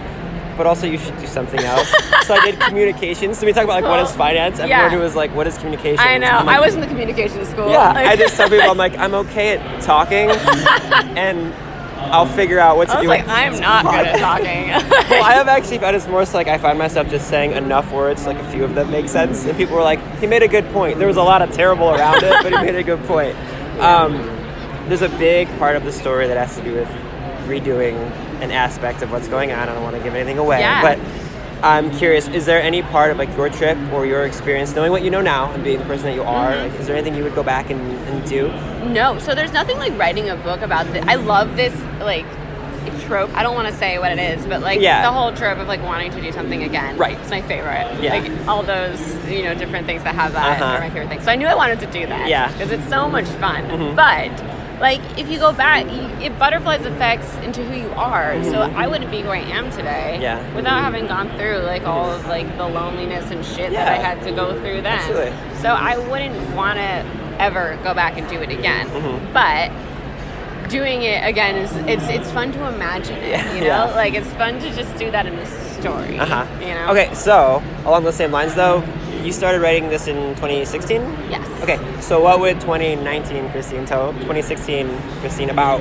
"But 0.57 0.69
also 0.69 0.87
you 0.87 0.99
should 0.99 1.19
do 1.19 1.27
something 1.27 1.59
else." 1.59 1.89
so 2.29 2.35
I 2.35 2.41
did 2.49 2.61
communications. 2.61 3.39
So 3.39 3.45
we 3.47 3.53
talk 3.53 3.65
about 3.65 3.83
like 3.83 3.91
what 3.91 3.99
is 3.99 4.13
finance. 4.15 4.61
Everyone 4.61 4.85
Yeah. 4.85 4.91
who 4.91 5.01
was 5.01 5.17
like, 5.17 5.35
"What 5.35 5.49
is 5.49 5.59
communication?" 5.59 5.99
I 5.99 6.17
know. 6.19 6.45
Like, 6.47 6.57
I 6.59 6.61
was 6.61 6.77
in 6.77 6.81
the 6.81 6.87
communication 6.87 7.45
school. 7.45 7.69
Yeah, 7.69 7.93
Like- 7.93 8.07
I 8.07 8.15
just 8.25 8.37
tell 8.37 8.49
people 8.49 8.71
I'm 8.71 8.79
like 8.79 8.97
I'm 8.97 9.15
okay 9.25 9.59
at 9.59 9.83
talking, 9.83 10.31
and 11.27 11.53
I'll 11.99 12.27
figure 12.27 12.59
out 12.59 12.77
what 12.77 12.89
to 12.89 12.95
I 12.95 12.97
was 12.99 13.03
do. 13.05 13.09
like, 13.09 13.27
I'm 13.29 13.59
not 13.59 13.85
good 13.85 14.07
at 14.07 14.19
talking. 14.21 14.69
well, 15.11 15.25
I 15.25 15.33
have 15.35 15.49
actually 15.49 15.79
found 15.79 15.97
it's 15.97 16.07
more 16.07 16.25
so 16.25 16.37
like 16.37 16.47
I 16.49 16.59
find 16.59 16.79
myself 16.79 17.09
just 17.09 17.29
saying 17.29 17.53
enough 17.53 17.91
words, 17.93 18.27
like 18.27 18.37
a 18.39 18.51
few 18.53 18.65
of 18.65 18.75
them 18.75 18.91
make 18.91 19.09
sense, 19.09 19.45
and 19.47 19.57
people 19.57 19.77
were 19.77 19.83
like, 19.83 19.99
"He 20.19 20.27
made 20.27 20.43
a 20.43 20.49
good 20.49 20.67
point." 20.73 20.99
There 20.99 21.09
was 21.09 21.17
a 21.17 21.23
lot 21.23 21.43
of 21.43 21.51
terrible 21.53 21.91
around 21.91 22.23
it, 22.23 22.43
but 22.43 22.53
he 22.53 22.59
made 22.65 22.75
a 22.77 22.83
good 22.83 23.03
point. 23.05 23.37
Um, 23.77 24.15
there's 24.89 25.03
a 25.03 25.09
big 25.11 25.49
part 25.59 25.77
of 25.77 25.85
the 25.85 25.93
story 25.93 26.27
that 26.29 26.37
has 26.39 26.57
to 26.57 26.63
do 26.65 26.73
with 26.77 26.89
redoing 27.47 27.95
an 28.41 28.51
aspect 28.51 29.03
of 29.03 29.11
what's 29.13 29.29
going 29.29 29.53
on. 29.53 29.69
I 29.69 29.73
don't 29.75 29.83
want 29.83 29.97
to 29.97 30.03
give 30.03 30.15
anything 30.15 30.39
away, 30.39 30.61
Yeah. 30.61 30.81
but 30.81 30.99
I'm 31.63 31.91
curious: 31.97 32.29
is 32.29 32.45
there 32.47 32.61
any 32.61 32.83
part 32.83 33.11
of 33.11 33.17
like 33.19 33.35
your 33.37 33.49
trip 33.49 33.79
or 33.93 34.07
your 34.07 34.25
experience, 34.27 34.75
knowing 34.75 34.93
what 34.93 35.03
you 35.03 35.11
know 35.11 35.23
now 35.23 35.51
and 35.53 35.65
being 35.65 35.79
the 35.79 35.85
person 35.87 36.07
that 36.07 36.15
you 36.15 36.23
are, 36.23 36.53
Mm-hmm. 36.53 36.71
like, 36.71 36.81
is 36.81 36.87
there 36.87 36.97
anything 36.97 37.15
you 37.17 37.25
would 37.25 37.35
go 37.35 37.43
back 37.43 37.71
and, 37.71 37.81
and 38.09 38.29
do? 38.29 38.49
No, 38.89 39.19
so 39.19 39.35
there's 39.35 39.53
nothing 39.53 39.79
like 39.79 39.97
writing 39.99 40.29
a 40.31 40.37
book 40.37 40.61
about 40.61 40.87
this. 40.93 41.05
I 41.09 41.15
love 41.17 41.57
this 41.57 41.75
like 42.01 42.27
trope. 43.07 43.31
I 43.37 43.43
don't 43.43 43.55
want 43.55 43.69
to 43.69 43.75
say 43.75 43.99
what 43.99 44.13
it 44.13 44.19
is, 44.19 44.47
but 44.47 44.61
like 44.63 44.81
Yeah. 44.81 45.03
the 45.03 45.13
whole 45.13 45.33
trope 45.33 45.59
of 45.59 45.67
like 45.69 45.83
wanting 45.83 46.11
to 46.13 46.21
do 46.21 46.31
something 46.33 46.63
again. 46.63 46.97
Right. 46.97 47.19
It's 47.19 47.31
my 47.31 47.43
favorite. 47.43 48.01
Yeah. 48.03 48.15
Like 48.19 48.49
all 48.49 48.63
those 48.63 49.01
you 49.29 49.43
know 49.45 49.55
different 49.55 49.87
things 49.87 50.03
that 50.05 50.15
have 50.15 50.33
that 50.35 50.61
Uh-huh. 50.61 50.75
are 50.75 50.81
my 50.81 50.91
favorite 50.91 51.09
things. 51.09 51.25
So 51.25 51.31
I 51.33 51.37
knew 51.37 51.47
I 51.47 51.55
wanted 51.55 51.81
to 51.81 51.87
do 51.87 52.07
that. 52.07 52.29
Yeah. 52.29 52.49
Mm-hmm. 52.49 52.59
Because 52.59 52.73
it's 52.73 52.89
so 52.89 53.09
much 53.09 53.27
fun. 53.27 53.95
But 53.97 54.31
like 54.81 55.01
if 55.19 55.31
you 55.31 55.39
go 55.39 55.53
back, 55.53 55.85
you, 55.87 56.03
it 56.25 56.39
butterflies 56.39 56.85
effects 56.85 57.35
into 57.37 57.65
who 57.65 57.77
you 57.77 57.91
are. 57.93 58.43
So 58.45 58.61
I 58.61 58.87
wouldn't 58.87 59.11
be 59.11 59.21
who 59.23 59.31
I 59.31 59.39
am 59.39 59.71
today. 59.71 60.13
Mm-hmm. 60.15 60.23
Yeah. 60.23 60.55
Without 60.55 60.81
having 60.83 61.07
gone 61.07 61.29
through 61.39 61.59
like 61.61 61.85
all 61.85 62.11
of 62.11 62.27
like 62.27 62.47
the 62.57 62.67
loneliness 62.67 63.31
and 63.31 63.45
shit 63.45 63.73
that 63.73 63.89
I 63.89 63.97
had 63.97 64.23
to 64.25 64.33
go 64.33 64.53
through 64.61 64.83
then. 64.83 64.87
Absolutely. 64.99 65.33
So 65.61 65.69
I 65.71 65.97
wouldn't 65.97 66.55
want 66.55 66.77
to 66.79 67.07
ever 67.39 67.79
go 67.83 67.95
back 67.95 68.19
and 68.19 68.29
do 68.29 68.37
it 68.41 68.51
again. 68.51 68.87
Mm-hmm. 68.89 69.33
But 69.33 69.71
doing 70.69 71.03
it 71.03 71.25
again 71.27 71.57
is 71.57 71.75
it's 71.89 72.05
it's 72.09 72.31
fun 72.33 72.53
to 72.53 72.67
imagine 72.69 73.17
it. 73.19 73.29
Yeah, 73.31 73.55
You 73.55 73.61
know, 73.61 73.67
yeah. 73.67 73.95
like 73.95 74.15
it's 74.15 74.31
fun 74.35 74.59
to 74.61 74.75
just 74.75 74.97
do 74.99 75.11
that 75.11 75.27
in 75.27 75.35
a 75.35 75.47
story. 75.47 76.19
Uh 76.19 76.27
huh. 76.27 76.47
You 76.61 76.75
know. 76.75 76.91
Okay, 76.91 77.15
so 77.15 77.63
along 77.85 78.05
those 78.05 78.17
same 78.17 78.33
lines, 78.33 78.55
though, 78.55 78.81
you 79.27 79.33
started 79.33 79.61
writing 79.61 79.89
this 79.89 80.07
in 80.07 80.35
2016. 80.37 81.03
Yes. 81.29 81.63
Okay, 81.63 82.01
so 82.01 82.23
what 82.23 82.39
would 82.41 82.61
2019 82.61 83.51
Christine 83.51 83.85
tell 83.85 84.13
2016 84.13 84.89
Christine 85.21 85.51
about 85.51 85.81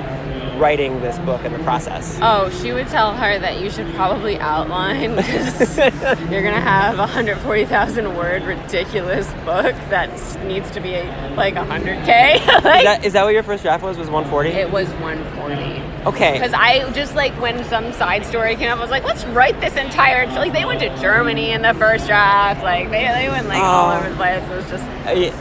writing 0.60 1.02
this 1.02 1.18
book 1.20 1.42
and 1.44 1.54
the 1.54 1.60
process? 1.60 2.18
Oh, 2.22 2.50
she 2.62 2.72
would 2.72 2.88
tell 2.88 3.14
her 3.14 3.38
that 3.38 3.60
you 3.60 3.70
should 3.70 3.94
probably 3.94 4.40
outline 4.40 5.16
because 5.16 5.78
you're 5.78 6.44
gonna 6.44 6.62
have 6.62 6.96
a 6.96 7.00
140,000 7.00 8.16
word 8.16 8.44
ridiculous 8.44 9.28
book 9.46 9.76
that 9.90 10.10
needs 10.46 10.70
to 10.72 10.80
be 10.80 10.94
like 11.36 11.56
100k. 11.56 12.36
Is 12.46 12.64
that, 12.64 13.06
is 13.06 13.14
that 13.14 13.24
what 13.24 13.34
your 13.34 13.44
first 13.44 13.64
draft 13.64 13.84
was? 13.84 13.98
Was 13.98 14.10
140? 14.10 14.50
it 14.50 14.72
was 14.72 14.88
140. 14.96 16.08
okay. 16.08 16.34
Because 16.34 16.54
I 16.54 16.90
just 16.92 17.16
like 17.16 17.34
when 17.42 17.64
some 17.66 17.92
side 17.94 18.26
story 18.26 18.56
came 18.56 18.72
up, 18.72 18.78
I 18.78 18.82
was 18.82 18.90
like, 18.90 19.04
let's 19.04 19.26
write 19.26 19.60
this 19.60 19.76
entire. 19.76 20.26
Like 20.28 20.54
they 20.54 20.66
went 20.66 20.80
to 20.82 20.96
Germany 21.00 21.52
in 21.52 21.62
the 21.62 21.74
first 21.74 22.08
draft. 22.08 22.64
Like 22.64 22.90
they, 22.90 23.08
they 23.08 23.30
went 23.36 23.48
like 23.48 23.62
all 23.62 23.92
over 23.98 24.10
the 24.10 24.16
place. 24.16 24.44
It 24.44 24.56
was 24.56 24.70
just 24.70 24.84
I- 25.06 25.34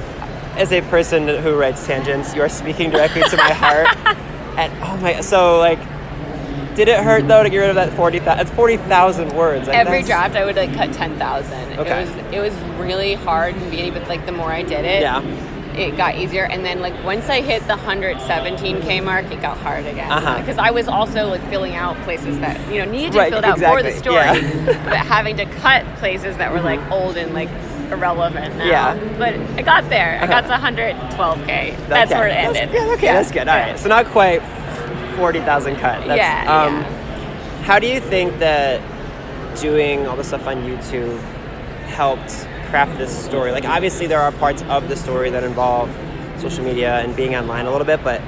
As 0.61 0.71
a 0.73 0.83
person 0.83 1.27
who 1.29 1.57
writes 1.59 1.87
tangents, 1.87 2.35
you 2.35 2.43
are 2.43 2.49
speaking 2.49 2.91
directly 2.91 3.23
to 3.23 3.37
my 3.37 3.53
heart. 3.53 3.89
And 4.57 4.73
oh 4.85 4.97
my, 4.99 5.21
so 5.21 5.59
like, 5.59 5.81
did 6.77 6.87
it 6.87 7.01
hurt 7.03 7.27
though 7.27 7.43
to 7.43 7.51
get 7.51 7.59
rid 7.59 7.71
of 7.71 7.75
that 7.75 7.93
40,000? 7.95 8.39
It's 8.41 8.51
40,000 8.55 9.33
words. 9.35 9.67
Like, 9.67 9.77
every 9.77 10.03
that's- 10.03 10.07
draft 10.07 10.37
I 10.37 10.45
would 10.45 10.55
like 10.55 10.73
cut 10.75 10.93
ten 10.93 11.19
thousand. 11.19 11.81
Okay. 11.81 12.03
It 12.03 12.07
was 12.07 12.35
it 12.35 12.41
was 12.41 12.79
really 12.79 13.15
hard 13.15 13.55
in 13.57 13.65
the 13.65 13.71
beginning, 13.71 13.95
but 13.95 14.07
like 14.09 14.27
the 14.27 14.33
more 14.33 14.53
I 14.53 14.63
did 14.63 14.85
it, 14.85 15.01
Yeah. 15.03 15.23
it 15.75 15.97
got 15.97 16.15
easier. 16.15 16.45
And 16.45 16.65
then 16.65 16.79
like 16.81 16.95
once 17.03 17.29
I 17.29 17.41
hit 17.41 17.67
the 17.67 17.75
hundred 17.75 18.21
seventeen 18.21 18.81
k 18.81 19.01
mark, 19.01 19.25
it 19.33 19.41
got 19.43 19.57
hard 19.59 19.87
again. 19.87 20.13
Uh-huh. 20.13 20.39
Because 20.39 20.59
I 20.59 20.71
was 20.71 20.87
also 20.87 21.27
like 21.27 21.43
filling 21.51 21.75
out 21.75 21.97
places 22.05 22.39
that 22.39 22.57
you 22.73 22.79
know 22.79 22.89
needed 22.89 23.11
to 23.15 23.19
Right, 23.19 23.31
be 23.33 23.41
filled 23.41 23.45
out 23.45 23.59
for 23.59 23.83
the 23.83 23.91
story, 23.91 24.15
yeah. 24.17 24.37
Mm-hmm. 24.37 24.85
but 24.89 24.99
having 24.99 25.37
to 25.39 25.47
cut 25.47 25.85
places 25.97 26.37
that 26.37 26.53
were 26.53 26.61
like 26.63 26.79
old 26.93 27.17
and 27.17 27.35
like 27.35 27.49
irrelevant 27.93 28.57
now. 28.57 28.65
Yeah. 28.65 28.95
But 29.19 29.35
I 29.59 29.63
got 29.63 29.89
there. 29.89 30.19
I 30.23 30.27
got 30.27 30.43
to 30.43 30.55
112k. 30.57 31.89
That's 31.89 32.11
Okay. 32.11 32.19
where 32.21 32.29
it 32.29 32.33
ended. 32.33 32.69
That's, 32.71 32.75
yeah, 32.75 32.95
okay, 32.95 33.07
that's 33.09 33.31
good. 33.31 33.49
All 33.49 33.57
right, 33.57 33.79
so 33.79 33.89
not 33.89 34.07
quite 34.07 34.41
forty 35.17 35.41
thousand 35.41 35.77
cut. 35.77 36.07
That's, 36.07 36.19
Yeah, 36.19 36.63
Um, 36.65 36.81
yeah. 36.81 37.63
How 37.65 37.79
do 37.79 37.87
you 37.87 38.01
think 38.01 38.39
that 38.41 38.81
doing 39.61 40.07
all 40.07 40.17
the 40.17 40.25
stuff 40.25 40.47
on 40.47 40.57
YouTube 40.65 41.19
helped 41.87 42.47
craft 42.71 42.99
this 42.99 43.17
story? 43.25 43.53
Like, 43.53 43.65
obviously, 43.65 44.07
there 44.07 44.21
are 44.21 44.33
parts 44.33 44.63
of 44.69 44.89
the 44.89 44.97
story 44.97 45.31
that 45.31 45.45
involve 45.45 45.89
social 46.39 46.65
media 46.65 46.99
and 47.01 47.15
being 47.17 47.35
online 47.37 47.67
a 47.67 47.71
little 47.71 47.87
bit, 47.87 48.03
but 48.05 48.21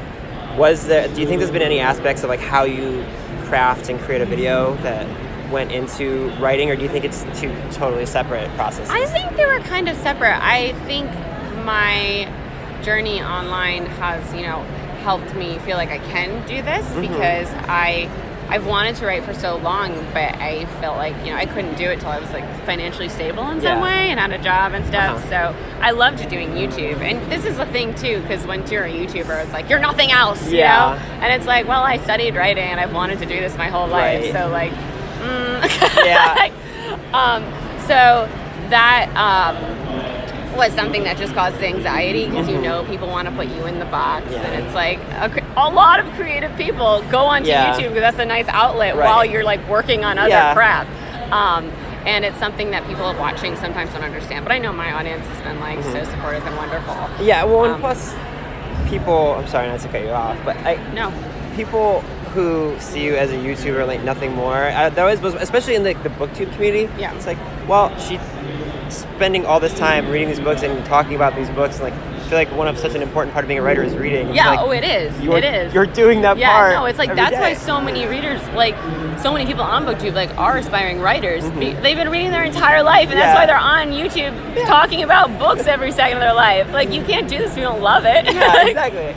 was 0.56 0.86
there? 0.86 1.08
Do 1.08 1.20
you 1.20 1.26
think 1.26 1.40
there's 1.40 1.50
been 1.50 1.60
any 1.62 1.80
aspects 1.80 2.22
of 2.22 2.30
like 2.30 2.40
how 2.40 2.64
you 2.64 3.04
craft 3.46 3.88
and 3.90 4.00
create 4.00 4.22
a 4.22 4.26
video 4.26 4.74
that 4.76 5.06
went 5.50 5.72
into 5.72 6.28
writing, 6.40 6.70
or 6.70 6.76
do 6.76 6.82
you 6.82 6.88
think 6.88 7.04
it's 7.04 7.22
two 7.40 7.52
totally 7.72 8.06
separate 8.06 8.48
processes? 8.56 8.90
I 8.90 9.06
think 9.06 9.36
they 9.36 9.46
were 9.46 9.60
kind 9.60 9.88
of 9.88 9.96
separate. 9.98 10.36
I 10.42 10.72
think 10.86 11.10
my 11.64 12.28
journey 12.82 13.20
online 13.22 13.86
has, 13.86 14.34
you 14.34 14.42
know, 14.42 14.62
helped 15.02 15.34
me 15.34 15.58
feel 15.60 15.76
like 15.76 15.90
I 15.90 15.98
can 15.98 16.46
do 16.46 16.62
this 16.62 16.84
Mm-hmm. 16.86 17.00
because 17.02 17.48
I 17.68 18.10
I've 18.48 18.64
wanted 18.64 18.94
to 18.96 19.06
write 19.06 19.24
for 19.24 19.34
so 19.34 19.56
long, 19.56 19.92
but 20.14 20.36
I 20.36 20.66
felt 20.80 20.96
like, 20.98 21.16
you 21.24 21.32
know, 21.32 21.36
I 21.36 21.46
couldn't 21.46 21.74
do 21.74 21.84
it 21.90 21.98
till 21.98 22.10
I 22.10 22.20
was 22.20 22.30
like 22.32 22.44
financially 22.64 23.08
stable 23.08 23.42
in 23.50 23.60
some 23.60 23.78
Yeah. 23.78 23.82
way 23.82 24.10
and 24.10 24.20
had 24.20 24.30
a 24.30 24.38
job 24.38 24.72
and 24.72 24.86
stuff. 24.86 25.16
Uh-huh. 25.18 25.52
So 25.52 25.56
I 25.80 25.90
loved 25.90 26.28
doing 26.28 26.50
YouTube. 26.50 26.98
And 27.00 27.20
this 27.30 27.44
is 27.44 27.58
a 27.58 27.66
thing 27.66 27.92
too, 27.96 28.20
because 28.20 28.46
once 28.46 28.70
you're 28.70 28.84
a 28.84 28.88
YouTuber, 28.88 29.42
it's 29.42 29.52
like 29.52 29.68
you're 29.68 29.80
nothing 29.80 30.12
else, 30.12 30.48
you 30.48 30.58
know? 30.60 30.96
And 31.20 31.32
it's 31.32 31.46
like, 31.48 31.66
well, 31.66 31.82
I 31.82 31.96
studied 31.98 32.36
writing 32.36 32.62
and 32.62 32.78
I've 32.78 32.94
wanted 32.94 33.18
to 33.18 33.26
do 33.26 33.34
this 33.34 33.56
my 33.56 33.66
whole 33.66 33.88
life. 33.88 34.22
Right. 34.22 34.32
So 34.32 34.46
like 34.48 34.70
mm. 35.20 36.04
Yeah. 36.04 36.50
um, 37.12 37.42
so 37.86 38.28
that 38.70 39.08
um, 39.16 40.56
was 40.56 40.72
something 40.72 41.04
that 41.04 41.16
just 41.16 41.34
caused 41.34 41.56
anxiety 41.62 42.26
because 42.26 42.48
you 42.48 42.58
know 42.60 42.84
people 42.84 43.08
want 43.08 43.28
to 43.28 43.34
put 43.34 43.46
you 43.48 43.66
in 43.66 43.78
the 43.78 43.84
box, 43.86 44.24
Mm-hmm. 44.26 44.32
Yeah. 44.34 44.42
and 44.52 44.64
it's 44.66 44.74
like 44.74 44.98
a, 44.98 45.52
a 45.56 45.68
lot 45.70 46.00
of 46.00 46.06
creative 46.14 46.54
people 46.56 47.02
go 47.10 47.26
onto 47.26 47.48
Yeah. 47.48 47.74
YouTube 47.74 47.88
because 47.88 48.00
that's 48.00 48.18
a 48.18 48.24
nice 48.24 48.46
outlet 48.48 48.96
Right. 48.96 49.04
while 49.06 49.24
you're 49.24 49.44
like 49.44 49.66
working 49.68 50.04
on 50.04 50.18
other 50.18 50.28
Yeah. 50.30 50.54
crap. 50.54 50.86
Um, 51.32 51.70
and 52.06 52.24
it's 52.24 52.38
something 52.38 52.70
that 52.70 52.86
people 52.86 53.12
watching 53.18 53.56
sometimes 53.56 53.92
don't 53.92 54.04
understand. 54.04 54.44
But 54.44 54.52
I 54.52 54.58
know 54.58 54.72
my 54.72 54.92
audience 54.92 55.26
has 55.26 55.40
been 55.42 55.58
like 55.60 55.82
so 55.82 56.04
supportive 56.04 56.46
and 56.46 56.56
wonderful. 56.56 56.94
yeah. 57.24 57.42
Well, 57.44 57.64
and 57.64 57.74
Um, 57.74 57.80
plus, 57.80 58.14
people. 58.88 59.34
I'm 59.38 59.48
sorry 59.48 59.68
not 59.68 59.80
to 59.80 59.88
cut 59.88 60.02
you 60.02 60.10
off, 60.10 60.38
but 60.44 60.56
I, 60.58 60.78
No. 60.94 61.12
people 61.56 62.04
who 62.36 62.78
see 62.78 63.02
you 63.04 63.14
as 63.16 63.30
a 63.32 63.36
YouTuber 63.36 63.86
like 63.86 64.02
nothing 64.04 64.32
more. 64.32 64.54
I, 64.54 64.88
that 64.90 64.98
always 64.98 65.20
was, 65.20 65.34
especially 65.34 65.74
in 65.74 65.82
the, 65.82 65.94
the 65.94 66.10
booktube 66.10 66.52
community. 66.54 66.88
Yeah. 67.00 67.14
it's 67.16 67.26
like, 67.26 67.38
well, 67.68 67.96
she's 67.98 68.20
spending 68.94 69.44
all 69.46 69.58
this 69.58 69.74
time 69.76 70.08
reading 70.10 70.28
these 70.28 70.38
books 70.40 70.62
and 70.62 70.84
talking 70.86 71.14
about 71.16 71.34
these 71.34 71.50
books. 71.50 71.80
Like, 71.80 71.92
I 71.94 72.28
feel 72.28 72.38
like 72.38 72.50
one 72.52 72.68
of 72.68 72.78
such 72.78 72.94
an 72.94 73.02
important 73.02 73.32
part 73.32 73.44
of 73.44 73.48
being 73.48 73.58
a 73.60 73.62
writer 73.62 73.82
is 73.82 73.94
reading. 73.96 74.28
It's 74.28 74.36
Yeah, 74.36 74.50
like, 74.50 74.60
oh, 74.60 74.70
it 74.70 74.84
is. 74.84 75.14
It 75.20 75.44
is. 75.44 75.74
You're 75.74 75.86
doing 75.86 76.22
that 76.22 76.36
yeah, 76.38 76.52
part. 76.52 76.72
no, 76.72 76.84
it's 76.86 76.98
like 76.98 77.14
that's 77.14 77.36
why 77.36 77.54
so 77.54 77.80
many 77.80 78.06
readers, 78.06 78.40
like 78.48 78.74
so 79.20 79.32
many 79.32 79.46
people 79.46 79.62
on 79.62 79.84
BookTube, 79.86 80.12
like 80.14 80.36
are 80.36 80.56
aspiring 80.58 81.00
writers. 81.00 81.44
Be- 81.50 81.72
They've 81.72 81.96
been 81.96 82.10
reading 82.10 82.30
their 82.32 82.44
entire 82.44 82.82
life, 82.82 83.08
and 83.10 83.18
that's 83.18 83.26
Mm-hmm. 83.26 83.34
Why 83.36 83.46
they're 83.46 83.56
on 83.58 83.88
YouTube 83.88 84.66
talking 84.66 85.02
about 85.02 85.38
books 85.38 85.66
every 85.66 85.90
second 85.92 86.18
of 86.18 86.22
their 86.22 86.34
life. 86.34 86.70
Like 86.72 86.90
you 86.92 87.02
can't 87.02 87.28
do 87.28 87.38
this 87.38 87.52
if 87.52 87.56
you 87.58 87.62
don't 87.64 87.80
love 87.82 88.04
it. 88.06 88.24
Yeah, 88.26 88.66
exactly. 88.66 89.14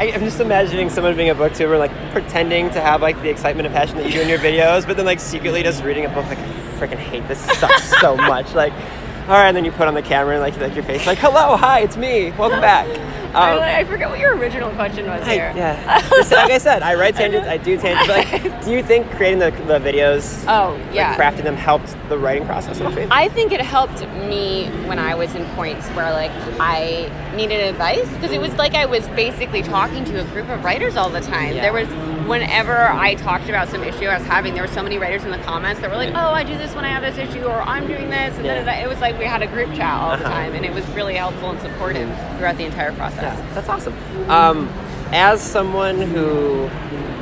I, 0.00 0.12
I'm 0.12 0.20
just 0.20 0.40
imagining 0.40 0.88
someone 0.88 1.14
being 1.14 1.28
a 1.28 1.34
booktuber, 1.34 1.78
like 1.78 1.90
pretending 2.10 2.70
to 2.70 2.80
have 2.80 3.02
like 3.02 3.20
the 3.20 3.28
excitement 3.28 3.66
and 3.66 3.74
passion 3.74 3.98
that 3.98 4.06
you 4.06 4.12
do 4.12 4.22
in 4.22 4.30
your 4.30 4.38
videos, 4.38 4.86
but 4.86 4.96
then 4.96 5.04
like 5.04 5.20
secretly 5.20 5.62
just 5.62 5.84
reading 5.84 6.06
a 6.06 6.08
book. 6.08 6.24
Like, 6.24 6.38
I 6.38 6.48
freaking 6.78 6.96
hate 6.96 7.28
this 7.28 7.38
sucks 7.58 8.00
so 8.00 8.16
much. 8.16 8.54
Like, 8.54 8.72
all 8.72 9.36
right, 9.36 9.48
and 9.48 9.56
then 9.58 9.66
you 9.66 9.72
put 9.72 9.88
on 9.88 9.92
the 9.92 10.00
camera 10.00 10.36
and 10.36 10.40
like 10.40 10.56
like 10.58 10.74
your 10.74 10.84
face, 10.84 11.06
like, 11.06 11.18
hello, 11.18 11.54
hi, 11.54 11.80
it's 11.80 11.98
me, 11.98 12.30
welcome 12.38 12.62
back. 12.62 12.88
I, 13.34 13.52
Um, 13.52 13.58
like, 13.58 13.74
I 13.76 13.84
forget 13.84 14.08
what 14.10 14.18
your 14.18 14.36
original 14.36 14.70
question 14.70 15.06
was 15.06 15.22
I- 15.26 15.32
here. 15.32 15.52
yeah. 15.56 16.00
Just 16.10 16.32
like 16.32 16.50
I 16.50 16.58
said, 16.58 16.82
I 16.82 16.94
write 16.94 17.14
tangents. 17.16 17.46
I 17.48 17.56
do 17.56 17.78
tangents. 17.78 18.08
Like, 18.08 18.64
do 18.64 18.70
you 18.72 18.82
think 18.82 19.10
creating 19.12 19.38
the, 19.38 19.50
the 19.66 19.78
videos, 19.78 20.44
Oh, 20.48 20.74
like, 20.86 20.94
yeah. 20.94 21.16
crafting 21.16 21.44
them, 21.44 21.56
helped 21.56 21.94
the 22.08 22.18
writing 22.18 22.46
process? 22.46 22.80
I 23.10 23.28
think 23.28 23.52
it 23.52 23.60
helped 23.60 24.00
me 24.28 24.68
when 24.86 24.98
I 24.98 25.14
was 25.14 25.34
in 25.34 25.44
points 25.54 25.86
where 25.90 26.10
like 26.12 26.30
I 26.58 27.10
needed 27.36 27.60
advice 27.60 28.08
because 28.14 28.32
it 28.32 28.40
was 28.40 28.52
like 28.54 28.74
I 28.74 28.86
was 28.86 29.06
basically 29.08 29.62
talking 29.62 30.04
to 30.06 30.20
a 30.20 30.24
group 30.24 30.48
of 30.48 30.64
writers 30.64 30.96
all 30.96 31.10
the 31.10 31.20
time. 31.20 31.54
Yeah. 31.54 31.62
There 31.62 31.72
was 31.72 31.88
whenever 32.30 32.88
I 32.88 33.16
talked 33.16 33.48
about 33.48 33.68
some 33.68 33.82
issue 33.82 34.06
I 34.06 34.16
was 34.18 34.26
having, 34.26 34.54
there 34.54 34.62
were 34.62 34.72
so 34.72 34.82
many 34.84 34.98
writers 34.98 35.24
in 35.24 35.32
the 35.32 35.38
comments 35.38 35.80
that 35.80 35.90
were 35.90 35.96
like, 35.96 36.14
"Oh, 36.14 36.30
I 36.32 36.44
do 36.44 36.56
this 36.56 36.74
when 36.76 36.84
I 36.84 36.88
have 36.88 37.02
this 37.02 37.18
issue," 37.18 37.44
or 37.44 37.60
"I'm 37.62 37.86
doing 37.88 38.08
this," 38.08 38.36
and 38.36 38.46
Yeah. 38.46 38.60
da, 38.60 38.64
da, 38.64 38.72
da. 38.76 38.82
it 38.84 38.88
was 38.88 39.00
like 39.00 39.18
we 39.18 39.24
had 39.24 39.42
a 39.42 39.48
group 39.48 39.74
chat 39.74 39.92
all 40.00 40.16
the 40.16 40.24
Uh-huh. 40.24 40.32
time, 40.32 40.54
and 40.54 40.64
it 40.64 40.72
was 40.72 40.86
really 40.90 41.16
helpful 41.16 41.50
and 41.50 41.60
supportive 41.60 42.08
throughout 42.38 42.56
the 42.56 42.64
entire 42.64 42.92
process. 42.92 43.36
Yeah, 43.36 43.54
that's 43.54 43.68
awesome. 43.68 43.94
Um, 44.28 44.68
as 45.12 45.40
someone 45.42 46.00
who 46.00 46.70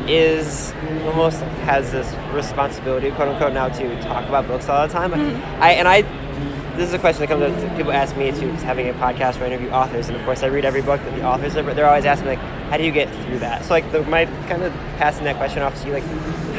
is 0.07 0.73
almost 1.07 1.41
has 1.65 1.91
this 1.91 2.15
responsibility, 2.35 3.11
quote 3.11 3.29
unquote, 3.29 3.53
now 3.55 3.69
to 3.69 4.03
talk 4.03 4.27
about 4.29 4.47
books 4.47 4.69
all 4.69 4.87
the 4.87 4.93
time, 4.93 5.11
Mm-hmm. 5.13 5.63
I 5.63 5.71
and 5.73 5.89
I. 5.89 6.05
This 6.79 6.87
is 6.91 6.95
a 6.95 6.99
question 7.01 7.23
that 7.23 7.29
comes 7.29 7.43
up. 7.43 7.77
People 7.77 7.91
ask 7.91 8.17
me 8.17 8.31
too, 8.31 8.47
because 8.47 8.63
having 8.63 8.89
a 8.89 8.93
podcast 8.95 9.41
where 9.41 9.49
I 9.49 9.53
interview 9.53 9.71
authors, 9.71 10.07
and 10.07 10.17
of 10.17 10.25
course 10.25 10.45
I 10.45 10.47
read 10.47 10.65
every 10.65 10.81
book 10.81 11.01
that 11.03 11.13
the 11.17 11.25
authors 11.25 11.55
have. 11.55 11.67
They're 11.75 11.89
always 11.89 12.05
asking 12.05 12.29
like, 12.29 12.39
how 12.71 12.77
do 12.77 12.85
you 12.85 12.93
get 12.93 13.13
through 13.25 13.41
that? 13.41 13.65
So 13.65 13.71
like, 13.71 13.91
the, 13.91 14.03
my 14.05 14.27
kind 14.47 14.63
of 14.63 14.73
passing 14.97 15.25
that 15.25 15.37
question 15.39 15.61
off 15.63 15.75
to 15.83 15.89
you, 15.89 15.95
like, 15.95 16.05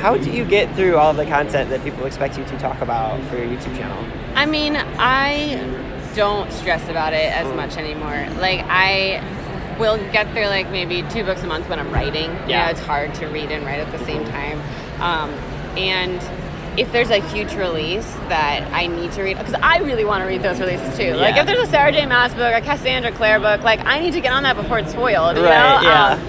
how 0.01 0.17
do 0.17 0.29
you 0.29 0.43
get 0.43 0.75
through 0.75 0.97
all 0.97 1.11
of 1.11 1.15
the 1.15 1.25
content 1.25 1.69
that 1.69 1.81
people 1.85 2.05
expect 2.05 2.37
you 2.37 2.43
to 2.43 2.59
talk 2.59 2.81
about 2.81 3.23
for 3.29 3.37
your 3.37 3.45
YouTube 3.45 3.77
channel? 3.77 4.05
I 4.35 4.45
mean, 4.45 4.75
I 4.75 5.55
don't 6.15 6.51
stress 6.51 6.83
about 6.89 7.13
it 7.13 7.31
as 7.31 7.47
Mm. 7.47 7.55
much 7.55 7.77
anymore. 7.77 8.27
Like 8.41 8.65
I 8.67 9.23
will 9.79 9.97
get 10.11 10.29
through 10.33 10.47
like 10.47 10.69
maybe 10.69 11.01
two 11.09 11.23
books 11.23 11.43
a 11.43 11.47
month 11.47 11.69
when 11.69 11.79
I'm 11.79 11.93
writing. 11.93 12.29
You 12.31 12.39
Yeah. 12.49 12.65
know, 12.65 12.71
it's 12.71 12.81
hard 12.81 13.13
to 13.15 13.27
read 13.27 13.51
and 13.51 13.65
write 13.65 13.79
at 13.79 13.89
the 13.97 14.03
same 14.05 14.25
time. 14.25 14.59
Um, 14.99 15.29
and 15.77 16.19
if 16.79 16.91
there's 16.93 17.09
a 17.09 17.19
huge 17.29 17.53
release 17.55 18.05
that 18.29 18.67
I 18.73 18.87
need 18.87 19.11
to 19.13 19.21
read, 19.23 19.37
because 19.37 19.53
I 19.55 19.79
really 19.79 20.05
want 20.05 20.21
to 20.23 20.27
read 20.27 20.41
those 20.41 20.59
releases 20.59 20.97
too. 20.97 21.13
Like 21.15 21.35
if 21.35 21.45
there's 21.45 21.59
a 21.59 21.65
Sarah 21.67 21.91
J. 21.91 22.05
Maas 22.05 22.33
book, 22.33 22.53
a 22.53 22.61
Cassandra 22.61 23.11
Clare 23.11 23.39
book, 23.39 23.61
like 23.63 23.85
I 23.85 23.99
need 23.99 24.13
to 24.13 24.21
get 24.21 24.31
on 24.31 24.43
that 24.43 24.55
before 24.55 24.79
it's 24.79 24.91
spoiled. 24.91 25.37
You 25.37 25.43
Right, 25.43 25.81
know? 25.83 25.89
yeah. 25.89 26.13
Um, 26.13 26.19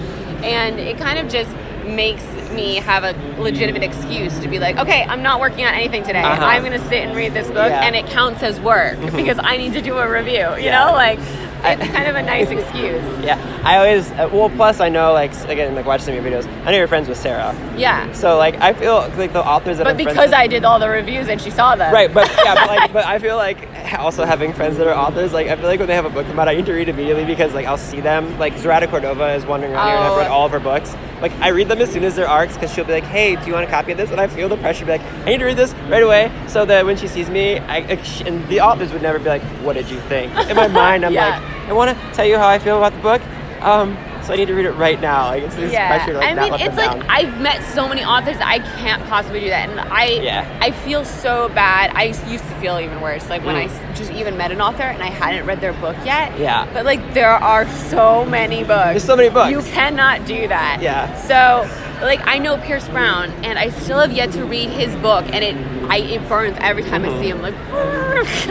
and 0.44 0.80
it 0.80 0.98
kind 0.98 1.18
of 1.18 1.28
just 1.28 1.50
makes 1.86 2.24
me 2.52 2.76
have 2.76 3.04
a 3.04 3.12
legitimate 3.40 3.82
excuse 3.84 4.36
to 4.40 4.48
be 4.48 4.58
like, 4.58 4.76
okay, 4.76 5.04
I'm 5.04 5.22
not 5.22 5.38
working 5.40 5.64
on 5.64 5.72
anything 5.74 6.02
today. 6.02 6.22
Uh-huh. 6.22 6.44
I'm 6.44 6.62
going 6.64 6.78
to 6.78 6.84
sit 6.88 7.04
and 7.04 7.16
read 7.16 7.32
this 7.32 7.46
book, 7.46 7.68
Yeah. 7.70 7.84
and 7.84 7.94
it 7.94 8.06
counts 8.06 8.42
as 8.42 8.58
work 8.60 8.98
because 9.14 9.38
I 9.40 9.56
need 9.56 9.72
to 9.74 9.80
do 9.82 9.96
a 9.98 10.10
review. 10.10 10.32
You 10.56 10.64
Yeah. 10.64 10.84
know, 10.86 10.92
like 10.92 11.18
I- 11.62 11.74
it's 11.74 11.92
kind 11.92 12.08
of 12.08 12.16
a 12.16 12.22
nice 12.22 12.48
excuse. 12.50 13.02
Yeah, 13.24 13.36
I 13.62 13.76
always 13.76 14.10
uh, 14.12 14.28
well. 14.32 14.48
Plus, 14.50 14.80
I 14.80 14.88
know 14.88 15.12
like 15.12 15.32
again, 15.48 15.74
like 15.74 15.84
watch 15.86 16.00
some 16.00 16.14
of 16.16 16.22
your 16.24 16.32
videos. 16.32 16.46
I 16.64 16.70
know 16.70 16.78
you're 16.78 16.88
friends 16.88 17.08
with 17.08 17.18
Sarah, 17.18 17.54
Yeah. 17.76 18.10
so 18.12 18.38
like 18.38 18.56
I 18.60 18.72
feel 18.72 18.94
like 19.16 19.32
the 19.32 19.44
authors 19.44 19.78
that 19.78 19.84
But 19.84 19.90
I'm 19.90 19.96
because 19.96 20.16
with- 20.16 20.34
I 20.34 20.46
did 20.46 20.64
all 20.64 20.78
the 20.78 20.88
reviews 20.88 21.28
and 21.28 21.40
she 21.40 21.50
saw 21.50 21.76
them. 21.76 21.92
Right, 21.92 22.12
but 22.12 22.28
yeah, 22.44 22.54
but 22.54 22.68
like, 22.68 22.92
but 22.98 23.04
I 23.04 23.18
feel 23.18 23.36
like 23.36 23.68
also 23.98 24.24
having 24.24 24.52
friends 24.52 24.78
that 24.78 24.86
are 24.86 24.94
authors, 24.94 25.32
like 25.32 25.48
I 25.48 25.56
feel 25.56 25.66
like 25.66 25.78
when 25.78 25.88
they 25.88 25.94
have 25.94 26.06
a 26.06 26.10
book 26.10 26.26
come 26.26 26.38
out, 26.38 26.48
I 26.48 26.54
need 26.54 26.66
to 26.66 26.72
read 26.72 26.88
immediately 26.88 27.24
because 27.24 27.52
like 27.52 27.66
I'll 27.66 27.76
see 27.78 28.00
them. 28.00 28.38
Like 28.38 28.56
Zoraida 28.58 28.86
Cordova 28.88 29.34
is 29.34 29.44
wandering 29.44 29.72
around 29.74 29.86
here, 29.88 29.96
and 29.96 30.04
I've 30.04 30.12
Oh. 30.12 30.18
read 30.18 30.28
all 30.28 30.46
of 30.46 30.52
her 30.52 30.60
books. 30.60 30.94
Like 31.20 31.32
I 31.40 31.48
read 31.48 31.68
them 31.68 31.80
as 31.82 31.92
soon 31.92 32.04
as 32.04 32.16
they're 32.16 32.26
arcs 32.28 32.54
because 32.54 32.72
she'll 32.72 32.84
be 32.86 32.92
like, 32.92 33.04
"Hey, 33.04 33.36
do 33.36 33.46
you 33.46 33.52
want 33.52 33.66
a 33.66 33.70
copy 33.70 33.92
of 33.92 33.98
this?" 33.98 34.10
And 34.10 34.20
I 34.20 34.26
feel 34.26 34.48
the 34.48 34.56
pressure, 34.56 34.86
be 34.86 34.92
like, 34.92 35.02
"I 35.26 35.30
need 35.30 35.38
to 35.38 35.44
read 35.44 35.58
this 35.58 35.74
right 35.90 36.02
away," 36.02 36.30
so 36.48 36.64
that 36.64 36.86
when 36.86 36.96
she 36.96 37.08
sees 37.08 37.28
me, 37.28 37.58
I 37.58 37.78
and 38.26 38.48
the 38.48 38.60
authors 38.62 38.90
would 38.92 39.02
never 39.02 39.18
be 39.18 39.28
like, 39.28 39.42
"What 39.62 39.74
did 39.74 39.90
you 39.90 39.98
think?" 40.08 40.34
In 40.48 40.56
my 40.56 40.66
mind, 40.82 41.04
I'm 41.04 41.12
Yeah. 41.12 41.38
like, 41.38 41.68
"I 41.68 41.72
want 41.74 41.90
to 41.96 42.14
tell 42.14 42.24
you 42.24 42.38
how 42.38 42.48
I 42.48 42.58
feel 42.58 42.78
about 42.78 42.92
the 42.94 43.00
book." 43.02 43.20
Um, 43.62 43.96
so 44.24 44.32
I 44.34 44.36
need 44.36 44.46
to 44.48 44.54
read 44.54 44.66
it 44.66 44.72
right 44.72 45.00
now. 45.00 45.26
Like 45.28 45.42
it's 45.42 45.56
this 45.56 45.72
Yeah, 45.72 45.88
pressure 45.88 46.12
to 46.12 46.18
like 46.18 46.36
I 46.38 46.42
mean, 46.50 46.54
it's 46.60 46.76
like 46.76 46.90
down. 46.98 47.02
I've 47.08 47.40
met 47.40 47.62
so 47.74 47.88
many 47.88 48.04
authors 48.04 48.36
that 48.38 48.46
I 48.46 48.58
can't 48.78 49.02
possibly 49.06 49.40
do 49.40 49.48
that, 49.48 49.68
and 49.68 49.80
I, 49.80 50.06
Yeah. 50.22 50.58
I 50.60 50.70
feel 50.70 51.04
so 51.04 51.48
bad. 51.50 51.90
I 51.94 52.04
used 52.04 52.44
to 52.44 52.54
feel 52.60 52.78
even 52.78 53.00
worse, 53.00 53.28
like 53.30 53.44
when 53.44 53.56
I 53.56 53.66
Mm. 53.66 53.70
s- 53.92 53.98
just 53.98 54.12
even 54.12 54.36
met 54.36 54.52
an 54.52 54.60
author 54.60 54.82
and 54.82 55.02
I 55.02 55.08
hadn't 55.10 55.46
read 55.46 55.60
their 55.60 55.72
book 55.74 55.96
yet. 56.04 56.38
Yeah. 56.38 56.66
But 56.72 56.84
like, 56.84 57.14
there 57.14 57.30
are 57.30 57.66
so 57.88 58.24
many 58.24 58.62
books. 58.62 58.90
There's 58.90 59.04
so 59.04 59.16
many 59.16 59.30
books. 59.30 59.50
You 59.50 59.62
cannot 59.72 60.26
do 60.26 60.46
that. 60.48 60.78
Yeah. 60.80 61.14
So, 61.16 61.68
like, 62.02 62.20
I 62.26 62.38
know 62.38 62.56
Pierce 62.58 62.88
Brown, 62.88 63.30
and 63.42 63.58
I 63.58 63.70
still 63.70 63.98
have 63.98 64.12
yet 64.12 64.32
to 64.32 64.44
read 64.44 64.68
his 64.70 64.94
book, 64.96 65.24
and 65.32 65.42
it, 65.44 65.56
I, 65.90 65.98
it 65.98 66.28
burns 66.28 66.56
every 66.60 66.82
time 66.84 67.02
Mm-hmm. 67.02 67.18
I 67.18 67.22
see 67.22 67.28
him. 67.30 67.42
Like, 67.42 67.54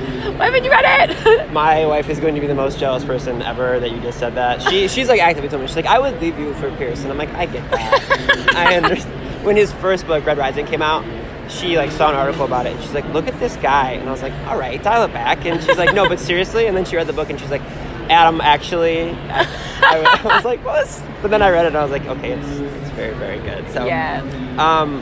why 0.37 0.45
haven't 0.45 0.63
you 0.63 0.71
read 0.71 1.09
it? 1.09 1.51
My 1.51 1.85
wife 1.85 2.09
is 2.09 2.19
going 2.19 2.35
to 2.35 2.41
be 2.41 2.47
the 2.47 2.55
most 2.55 2.79
jealous 2.79 3.03
person 3.03 3.41
ever 3.41 3.79
that 3.79 3.91
you 3.91 3.99
just 4.01 4.19
said 4.19 4.35
that. 4.35 4.61
She 4.61 4.87
she's 4.87 5.07
like 5.07 5.21
actively 5.21 5.49
told 5.49 5.61
me 5.61 5.67
she's 5.67 5.75
like 5.75 5.85
I 5.85 5.99
would 5.99 6.19
leave 6.21 6.37
you 6.39 6.53
for 6.55 6.71
Pierce, 6.77 7.01
and 7.01 7.11
I'm 7.11 7.17
like 7.17 7.33
I 7.33 7.45
get 7.45 7.69
that. 7.71 8.53
I 8.55 8.75
understand. 8.75 9.45
When 9.45 9.55
his 9.55 9.71
first 9.73 10.05
book 10.05 10.25
Red 10.25 10.37
Rising 10.37 10.65
came 10.65 10.81
out, 10.81 11.05
she 11.49 11.77
like 11.77 11.91
saw 11.91 12.09
an 12.09 12.15
article 12.15 12.45
about 12.45 12.65
it. 12.65 12.73
and 12.73 12.81
She's 12.81 12.93
like, 12.93 13.05
look 13.13 13.27
at 13.27 13.39
this 13.39 13.55
guy, 13.57 13.91
and 13.91 14.07
I 14.07 14.11
was 14.11 14.21
like, 14.21 14.33
all 14.47 14.57
right, 14.57 14.81
dial 14.81 15.03
it 15.03 15.13
back. 15.13 15.45
And 15.45 15.63
she's 15.63 15.77
like, 15.77 15.95
no, 15.95 16.07
but 16.07 16.19
seriously. 16.19 16.67
And 16.67 16.75
then 16.75 16.85
she 16.85 16.95
read 16.95 17.07
the 17.07 17.13
book, 17.13 17.29
and 17.29 17.39
she's 17.39 17.49
like, 17.49 17.61
Adam, 18.09 18.41
actually, 18.41 19.11
I, 19.11 19.47
I 20.25 20.35
was 20.35 20.45
like, 20.45 20.63
what? 20.65 20.87
But 21.21 21.31
then 21.31 21.41
I 21.41 21.49
read 21.49 21.65
it, 21.65 21.69
and 21.69 21.77
I 21.77 21.83
was 21.83 21.91
like, 21.91 22.05
okay, 22.05 22.31
it's 22.31 22.47
it's 22.47 22.89
very 22.91 23.13
very 23.15 23.39
good. 23.39 23.69
So 23.71 23.85
yeah. 23.85 24.21
um, 24.57 25.01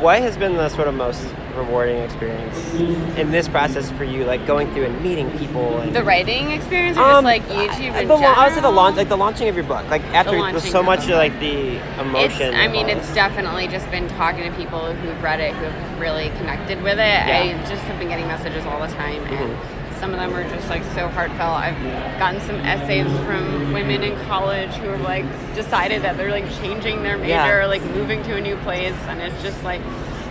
what 0.00 0.20
has 0.20 0.36
been 0.36 0.54
the 0.54 0.68
sort 0.68 0.88
of 0.88 0.94
most 0.94 1.24
rewarding 1.56 1.98
experience 1.98 2.74
in 3.18 3.30
this 3.30 3.48
process 3.48 3.90
for 3.92 4.04
you, 4.04 4.24
like 4.24 4.46
going 4.46 4.72
through 4.72 4.84
and 4.84 5.02
meeting 5.02 5.30
people 5.38 5.78
and 5.80 5.94
The 5.94 6.02
writing 6.04 6.52
experience, 6.52 6.96
or 6.98 7.02
just 7.04 7.24
like 7.24 7.42
YouTube 7.48 7.92
I, 7.92 8.00
in 8.02 8.08
the, 8.08 8.14
la- 8.14 8.20
I 8.32 8.46
would 8.46 8.54
say 8.54 8.60
the 8.60 8.70
launch, 8.70 8.96
like 8.96 9.08
the 9.08 9.16
launching 9.16 9.48
of 9.48 9.54
your 9.54 9.64
book, 9.64 9.88
like 9.90 10.02
after 10.14 10.36
it 10.36 10.52
was 10.52 10.64
so 10.68 10.82
much 10.82 11.06
the 11.06 11.14
like 11.14 11.38
the 11.40 11.76
emotion. 12.00 12.48
It's, 12.54 12.56
I 12.56 12.68
mean, 12.68 12.88
it's 12.88 13.12
definitely 13.14 13.68
just 13.68 13.90
been 13.90 14.08
talking 14.10 14.50
to 14.50 14.56
people 14.56 14.92
who've 14.94 15.22
read 15.22 15.40
it, 15.40 15.52
who 15.54 15.64
have 15.64 16.00
really 16.00 16.28
connected 16.38 16.82
with 16.82 16.94
it. 16.98 16.98
Yeah. 16.98 17.54
I 17.62 17.68
just 17.68 17.82
have 17.84 17.98
been 17.98 18.08
getting 18.08 18.26
messages 18.26 18.64
all 18.66 18.80
the 18.80 18.92
time, 18.94 19.22
and 19.24 19.50
Mhm. 19.56 19.98
some 20.00 20.12
of 20.12 20.18
them 20.18 20.34
are 20.34 20.44
just 20.54 20.68
like 20.68 20.84
so 20.94 21.08
heartfelt. 21.08 21.58
I've 21.58 22.18
gotten 22.18 22.40
some 22.42 22.56
essays 22.56 23.06
from 23.24 23.72
women 23.72 24.02
in 24.02 24.14
college 24.26 24.70
who 24.74 24.88
have 24.90 25.00
like 25.00 25.24
decided 25.54 26.02
that 26.02 26.16
they're 26.18 26.30
like 26.30 26.50
changing 26.60 27.02
their 27.02 27.16
major, 27.16 27.28
Yeah. 27.30 27.48
or, 27.56 27.66
like 27.66 27.82
moving 27.94 28.22
to 28.24 28.36
a 28.36 28.40
new 28.40 28.56
place, 28.58 28.94
and 29.08 29.20
it's 29.22 29.42
just 29.42 29.62
like 29.64 29.80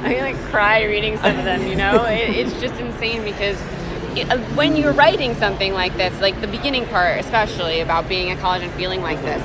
I 0.04 0.20
like 0.22 0.38
cry 0.52 0.84
reading 0.84 1.18
some 1.18 1.38
of 1.38 1.46
them. 1.46 1.66
You 1.68 1.76
know, 1.76 2.06
it, 2.08 2.30
it's 2.30 2.54
just 2.62 2.76
insane 2.80 3.24
because. 3.24 3.60
uh, 3.62 4.38
When 4.56 4.76
you're 4.78 4.94
writing 4.94 5.36
something 5.36 5.74
like 5.74 5.96
this, 5.98 6.14
like 6.22 6.40
the 6.42 6.48
beginning 6.48 6.86
part, 6.88 7.20
especially 7.20 7.82
about 7.82 8.08
being 8.08 8.30
at 8.32 8.40
college 8.40 8.64
and 8.64 8.72
feeling 8.74 9.02
like 9.02 9.22
this, 9.22 9.44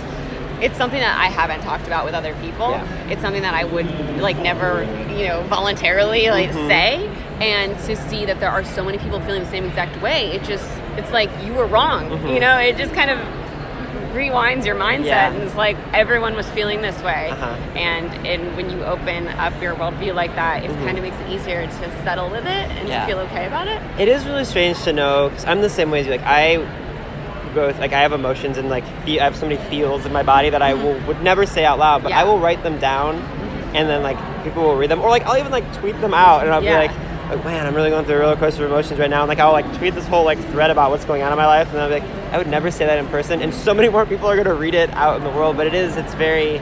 it's 0.63 0.77
something 0.77 1.01
that 1.01 1.19
I 1.19 1.27
haven't 1.27 1.63
talked 1.63 1.87
about 1.87 2.05
with 2.05 2.15
other 2.15 2.35
people. 2.43 2.71
Yeah. 2.71 3.09
It's 3.11 3.21
something 3.23 3.43
that 3.43 3.55
I 3.55 3.65
would 3.65 3.89
like 4.21 4.39
never, 4.39 4.85
you 5.17 5.27
know, 5.27 5.43
voluntarily 5.49 6.29
like 6.31 6.51
Mhm. 6.51 6.69
say. 6.69 7.11
And 7.41 7.77
to 7.87 7.97
see 7.97 8.27
that 8.27 8.39
there 8.39 8.51
are 8.51 8.63
so 8.63 8.85
many 8.85 8.99
people 8.99 9.19
feeling 9.21 9.43
the 9.43 9.49
same 9.51 9.65
exact 9.65 10.01
way, 10.03 10.27
it 10.33 10.45
just 10.45 10.69
it's 10.99 11.11
like 11.11 11.31
you 11.45 11.55
were 11.55 11.67
wrong. 11.67 12.11
Mhm. 12.11 12.35
You 12.35 12.41
know, 12.41 12.59
it 12.59 12.77
just 12.77 12.93
kind 12.95 13.11
of 13.11 13.19
rewinds 14.13 14.65
your 14.67 14.75
mindset 14.77 15.05
Yeah. 15.05 15.31
and 15.33 15.43
it's 15.43 15.55
like 15.55 15.77
everyone 15.93 16.35
was 16.35 16.49
feeling 16.51 16.83
this 16.83 17.01
way. 17.03 17.29
Uh-huh. 17.31 17.55
And 17.77 18.27
and 18.27 18.57
when 18.57 18.71
you 18.71 18.85
open 18.85 19.29
up 19.29 19.53
your 19.63 19.75
worldview 19.75 20.15
like 20.15 20.35
that, 20.37 20.65
it 20.65 20.71
Mhm. 20.71 20.85
kind 20.85 20.99
of 20.99 21.05
makes 21.05 21.17
it 21.21 21.29
easier 21.31 21.67
to 21.67 22.03
settle 22.05 22.29
with 22.31 22.45
it 22.47 22.71
and 22.79 22.89
Yeah. 22.89 23.01
to 23.01 23.07
feel 23.07 23.19
okay 23.21 23.47
about 23.47 23.67
it. 23.69 23.81
It 23.99 24.09
is 24.09 24.25
really 24.27 24.45
strange 24.45 24.83
to 24.85 24.93
know 24.93 25.29
because 25.29 25.45
I'm 25.47 25.61
the 25.63 25.69
same 25.71 25.91
way 25.91 26.01
as 26.01 26.07
you. 26.07 26.13
Like 26.13 26.25
I 26.27 26.61
both 27.55 27.79
like 27.81 27.93
I 27.93 28.01
have 28.01 28.13
emotions 28.13 28.59
and 28.59 28.69
like 28.71 28.85
I 29.07 29.11
have 29.25 29.35
so 29.37 29.47
many 29.47 29.57
feels 29.69 30.07
in 30.07 30.13
my 30.13 30.23
body 30.23 30.51
that 30.51 30.63
I 30.63 30.75
will 30.75 30.95
would 31.07 31.23
never 31.23 31.47
say 31.47 31.65
out 31.65 31.79
loud, 31.79 32.03
but 32.03 32.11
Yeah. 32.11 32.21
I 32.21 32.25
will 32.25 32.39
write 32.39 32.63
them 32.63 32.79
down, 32.79 33.23
and 33.75 33.89
then 33.89 34.03
like 34.03 34.17
people 34.45 34.63
will 34.63 34.77
read 34.77 34.91
them, 34.91 35.01
or 35.01 35.11
like 35.11 35.27
I'll 35.27 35.37
even 35.39 35.51
like 35.53 35.71
tweet 35.81 36.01
them 36.01 36.15
out, 36.15 36.45
and 36.45 36.53
I'll 36.55 36.61
be 36.61 36.71
like. 36.73 36.91
Like, 37.31 37.45
man, 37.45 37.67
I'm 37.67 37.75
really 37.75 37.91
going 37.91 38.05
through 38.05 38.17
a 38.17 38.21
roller 38.21 38.37
coaster 38.37 38.65
of 38.65 38.71
emotions 38.73 38.99
right 38.99 39.09
now. 39.11 39.23
And 39.23 39.29
like, 39.29 39.39
I'll 39.39 39.53
like 39.53 39.73
tweet 39.79 39.95
this 39.95 40.07
whole 40.07 40.25
like 40.25 40.39
thread 40.51 40.71
about 40.71 40.91
what's 40.91 41.05
going 41.05 41.23
on 41.23 41.31
in 41.33 41.39
my 41.39 41.47
life, 41.47 41.69
and 41.71 41.79
I'll 41.79 41.89
be 41.89 41.95
like, 42.01 42.33
I 42.33 42.39
would 42.39 42.49
never 42.49 42.71
say 42.71 42.87
that 42.87 42.99
in 42.99 43.07
person. 43.09 43.41
And 43.41 43.55
so 43.55 43.73
many 43.73 43.89
more 43.89 44.05
people 44.05 44.27
are 44.27 44.35
going 44.35 44.47
to 44.49 44.55
read 44.55 44.75
it 44.75 44.91
out 44.95 45.17
in 45.17 45.25
the 45.25 45.31
world. 45.31 45.57
But 45.57 45.67
it 45.69 45.75
is, 45.75 45.97
it's 45.97 46.15
very, 46.15 46.57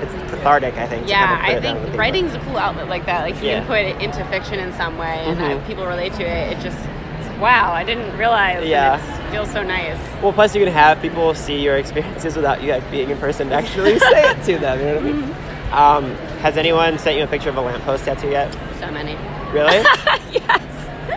it's 0.00 0.12
cathartic. 0.30 0.74
I 0.74 0.86
think. 0.86 1.08
Yeah, 1.08 1.26
kind 1.26 1.40
of 1.40 1.46
I 1.46 1.58
it 1.58 1.60
down 1.60 1.76
with 1.76 1.84
think 1.88 1.98
writing's 1.98 2.34
a 2.34 2.40
cool 2.40 2.56
outlet 2.56 2.88
like 2.88 3.04
that. 3.06 3.22
Like 3.22 3.36
you 3.42 3.48
Yeah. 3.48 3.58
can 3.58 3.66
put 3.66 3.78
it 3.80 4.00
into 4.02 4.24
fiction 4.26 4.58
in 4.58 4.72
some 4.72 4.96
way, 4.96 5.24
and 5.26 5.40
uh, 5.40 5.66
people 5.66 5.86
relate 5.86 6.14
to 6.14 6.22
it. 6.22 6.56
It 6.56 6.62
just, 6.62 6.78
it's, 7.20 7.38
wow, 7.38 7.72
I 7.72 7.84
didn't 7.84 8.16
realize. 8.16 8.66
Yeah. 8.66 8.96
it 9.26 9.30
feels 9.30 9.50
so 9.52 9.62
nice. 9.62 9.98
Well, 10.22 10.32
plus 10.32 10.54
you 10.54 10.64
can 10.64 10.72
have 10.72 11.02
people 11.02 11.34
see 11.34 11.60
your 11.62 11.76
experiences 11.76 12.36
without 12.36 12.62
you 12.62 12.72
like 12.72 12.90
being 12.90 13.10
in 13.10 13.18
person 13.18 13.48
to 13.50 13.54
actually 13.54 13.98
say 14.10 14.30
it 14.30 14.42
to 14.44 14.58
them. 14.58 14.78
You 14.78 14.84
know 14.86 14.94
what 14.94 15.02
I 15.02 15.12
mean? 15.12 15.22
Mm-hmm. 15.24 15.74
Um, 15.74 16.04
has 16.40 16.56
anyone 16.56 16.96
sent 16.98 17.18
you 17.18 17.24
a 17.24 17.26
picture 17.26 17.50
of 17.50 17.56
a 17.56 17.60
lamppost 17.60 18.04
tattoo 18.04 18.30
yet? 18.30 18.52
So 18.78 18.90
many. 18.90 19.14
Really? 19.52 19.76
yes. 20.32 20.62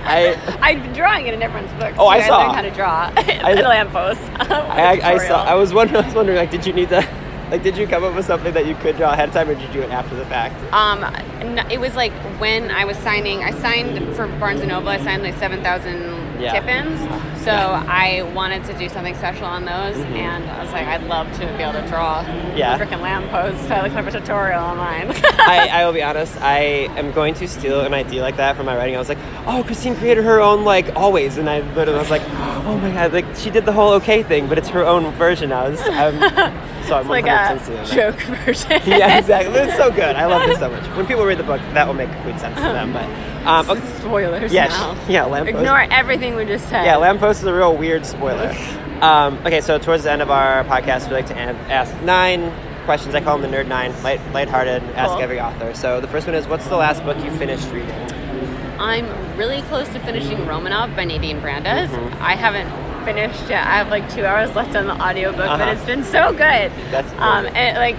I, 0.05 0.57
I've 0.61 0.81
been 0.81 0.93
drawing 0.93 1.27
it 1.27 1.33
in 1.33 1.41
everyone's 1.41 1.71
books. 1.79 1.95
Oh, 1.99 2.07
I 2.07 2.19
too. 2.21 2.27
saw. 2.27 2.37
learned 2.39 2.55
how 2.55 2.61
to 2.61 2.71
draw 2.71 3.11
I- 3.15 3.51
a 3.59 3.67
lamppost. 3.67 4.21
I, 4.39 4.99
I, 4.99 5.11
I 5.13 5.27
saw. 5.27 5.43
I 5.43 5.55
was 5.55 5.73
wondering. 5.73 6.03
I 6.03 6.05
was 6.07 6.15
wondering. 6.15 6.37
Like, 6.37 6.51
did 6.51 6.65
you 6.65 6.73
need 6.73 6.89
to? 6.89 7.07
Like, 7.51 7.63
did 7.63 7.75
you 7.77 7.87
come 7.87 8.03
up 8.03 8.13
with 8.15 8.25
something 8.25 8.53
that 8.53 8.67
you 8.67 8.75
could 8.75 8.95
draw 8.97 9.11
ahead 9.11 9.29
of 9.29 9.33
time, 9.33 9.49
or 9.49 9.55
did 9.55 9.63
you 9.67 9.73
do 9.73 9.81
it 9.81 9.89
after 9.89 10.15
the 10.15 10.25
fact? 10.25 10.55
Um, 10.71 11.03
it 11.71 11.79
was 11.79 11.95
like 11.95 12.11
when 12.39 12.69
I 12.71 12.85
was 12.85 12.95
signing. 12.99 13.43
I 13.43 13.51
signed 13.51 14.15
for 14.15 14.27
Barnes 14.39 14.59
and 14.61 14.69
Noble. 14.69 14.89
I 14.89 14.97
signed 15.03 15.23
like 15.23 15.35
seven 15.37 15.61
thousand 15.63 16.01
Yeah. 16.39 16.53
tip-ins. 16.59 16.99
So 17.43 17.51
I 17.51 18.23
wanted 18.35 18.63
to 18.65 18.73
do 18.77 18.89
something 18.89 19.15
special 19.15 19.45
on 19.45 19.63
those, 19.65 19.95
and 19.97 20.43
I 20.49 20.61
was 20.63 20.71
like, 20.73 20.85
I'd 20.87 21.03
love 21.07 21.31
to 21.39 21.45
be 21.57 21.63
able 21.63 21.73
to 21.81 21.87
draw 21.87 22.23
Mm-hmm. 22.23 22.57
Yeah. 22.57 22.77
freaking 22.77 23.01
lampposts. 23.01 23.67
So 23.67 23.75
I 23.75 23.81
looked 23.83 23.95
up 23.95 24.05
a 24.07 24.11
tutorial 24.11 24.61
online. 24.61 25.11
I, 25.11 25.69
I 25.71 25.85
will 25.85 25.93
be 25.93 26.03
honest. 26.03 26.35
I 26.41 26.59
am 26.99 27.11
going 27.11 27.33
to 27.35 27.47
steal 27.47 27.81
an 27.81 27.93
idea 27.93 28.21
like 28.21 28.35
that 28.37 28.55
from 28.57 28.65
my 28.65 28.75
writing. 28.75 28.95
I 28.95 28.99
was 28.99 29.07
like, 29.09 29.17
"Oh, 29.47 29.63
Christine 29.65 29.95
created 29.95 30.23
her 30.25 30.41
own 30.41 30.65
like 30.65 30.95
always," 30.95 31.37
and 31.37 31.49
I 31.49 31.59
literally 31.75 31.99
was 31.99 32.09
like, 32.09 32.23
"Oh 32.65 32.77
my 32.81 32.91
god!" 32.91 33.13
Like 33.13 33.25
she 33.35 33.49
did 33.49 33.65
the 33.65 33.71
whole 33.71 33.93
okay 33.93 34.23
thing, 34.23 34.47
but 34.47 34.57
it's 34.57 34.67
her 34.69 34.85
own 34.85 35.09
version 35.13 35.49
now. 35.49 35.67
It's, 35.67 35.81
I'm, 35.87 36.19
so 36.89 36.95
I'm 36.95 37.01
it's 37.01 37.09
like 37.09 37.25
100% 37.25 37.91
a 37.91 37.95
joke 37.95 38.19
version. 38.45 38.81
yeah, 38.85 39.17
exactly. 39.17 39.55
It's 39.59 39.77
so 39.77 39.91
good. 39.91 40.15
I 40.15 40.25
love 40.25 40.47
this 40.47 40.59
so 40.59 40.69
much. 40.69 40.83
When 40.97 41.05
people 41.05 41.25
read 41.25 41.37
the 41.37 41.43
book, 41.43 41.61
that 41.73 41.87
will 41.87 41.93
make 41.93 42.11
complete 42.11 42.39
sense 42.39 42.55
to 42.55 42.61
them. 42.61 42.93
But 42.93 43.05
um, 43.47 43.69
okay. 43.69 43.87
Spoilers 43.99 44.53
yeah, 44.53 44.67
now. 44.67 44.97
yeah, 45.07 45.25
lamppost. 45.25 45.57
Ignore 45.57 45.81
everything 45.91 46.35
we 46.35 46.45
just 46.45 46.67
said. 46.69 46.85
Yeah, 46.85 46.97
lamppost 46.97 47.41
is 47.41 47.45
a 47.45 47.53
real 47.53 47.75
weird 47.75 48.05
spoiler. 48.05 48.55
Um, 49.01 49.37
okay, 49.45 49.61
so 49.61 49.77
towards 49.77 50.03
the 50.03 50.11
end 50.11 50.21
of 50.21 50.29
our 50.29 50.63
podcast, 50.65 51.07
we 51.07 51.13
like 51.13 51.27
to 51.27 51.37
ask 51.37 51.95
nine 52.03 52.51
questions. 52.85 53.15
I 53.15 53.21
call 53.21 53.37
them 53.37 53.49
the 53.49 53.55
Nerd 53.55 53.67
Nine, 53.67 53.91
light, 54.03 54.19
lighthearted, 54.33 54.83
ask 54.95 55.19
every 55.19 55.39
author. 55.39 55.73
So 55.73 56.01
the 56.01 56.07
first 56.07 56.27
one 56.27 56.35
is, 56.35 56.47
what's 56.47 56.67
the 56.67 56.75
last 56.75 57.03
book 57.03 57.17
you 57.23 57.31
finished 57.37 57.69
reading? 57.71 57.91
I'm 58.79 59.05
really 59.37 59.61
close 59.63 59.87
to 59.89 59.99
finishing 59.99 60.37
Romanov 60.39 60.95
by 60.95 61.05
Nadine 61.05 61.39
Brandes. 61.39 61.91
Mm-hmm. 61.91 62.23
I 62.23 62.35
haven't 62.35 62.88
finished 63.05 63.49
yet. 63.49 63.65
I 63.65 63.77
have 63.77 63.89
like 63.89 64.09
two 64.13 64.25
hours 64.25 64.55
left 64.55 64.75
on 64.75 64.87
the 64.87 64.93
audiobook, 65.01 65.41
Uh-huh. 65.45 65.57
but 65.57 65.67
it's 65.69 65.85
been 65.85 66.03
so 66.03 66.31
good. 66.31 66.71
That's 66.91 67.11
um, 67.19 67.45
and 67.55 67.77
like 67.77 67.95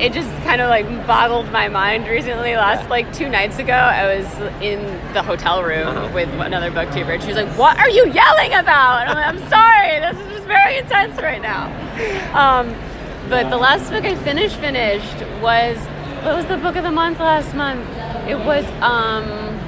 it 0.00 0.12
just 0.12 0.28
kind 0.44 0.60
of 0.60 0.68
like 0.68 0.86
boggled 1.06 1.50
my 1.50 1.68
mind 1.68 2.06
recently. 2.06 2.54
Last 2.54 2.82
Yeah. 2.84 2.88
like 2.90 3.12
two 3.14 3.28
nights 3.28 3.58
ago, 3.58 3.72
I 3.72 4.16
was 4.18 4.26
in 4.62 4.80
the 5.14 5.22
hotel 5.22 5.62
room 5.62 5.88
Uh-huh. 5.88 6.08
with 6.14 6.28
another 6.40 6.70
booktuber, 6.70 7.14
and 7.14 7.22
she 7.22 7.28
was 7.28 7.36
like, 7.36 7.48
"What 7.58 7.78
are 7.78 7.88
you 7.88 8.06
yelling 8.10 8.52
about?" 8.54 9.02
And 9.02 9.10
I'm 9.10 9.16
like, 9.16 9.26
"I'm 9.42 9.48
sorry. 9.48 10.00
This 10.00 10.18
is 10.26 10.32
just 10.36 10.46
very 10.46 10.76
intense 10.78 11.20
right 11.20 11.40
now." 11.42 11.64
Um, 12.34 12.74
but 13.28 13.48
the 13.50 13.56
last 13.56 13.90
book 13.90 14.04
I 14.04 14.14
finished 14.16 14.56
finished 14.56 15.16
was 15.40 15.78
what 16.22 16.36
was 16.36 16.44
the 16.46 16.56
book 16.58 16.76
of 16.76 16.84
the 16.84 16.90
month 16.90 17.18
last 17.20 17.54
month? 17.54 17.86
It 18.28 18.38
was 18.38 18.64
um. 18.82 19.60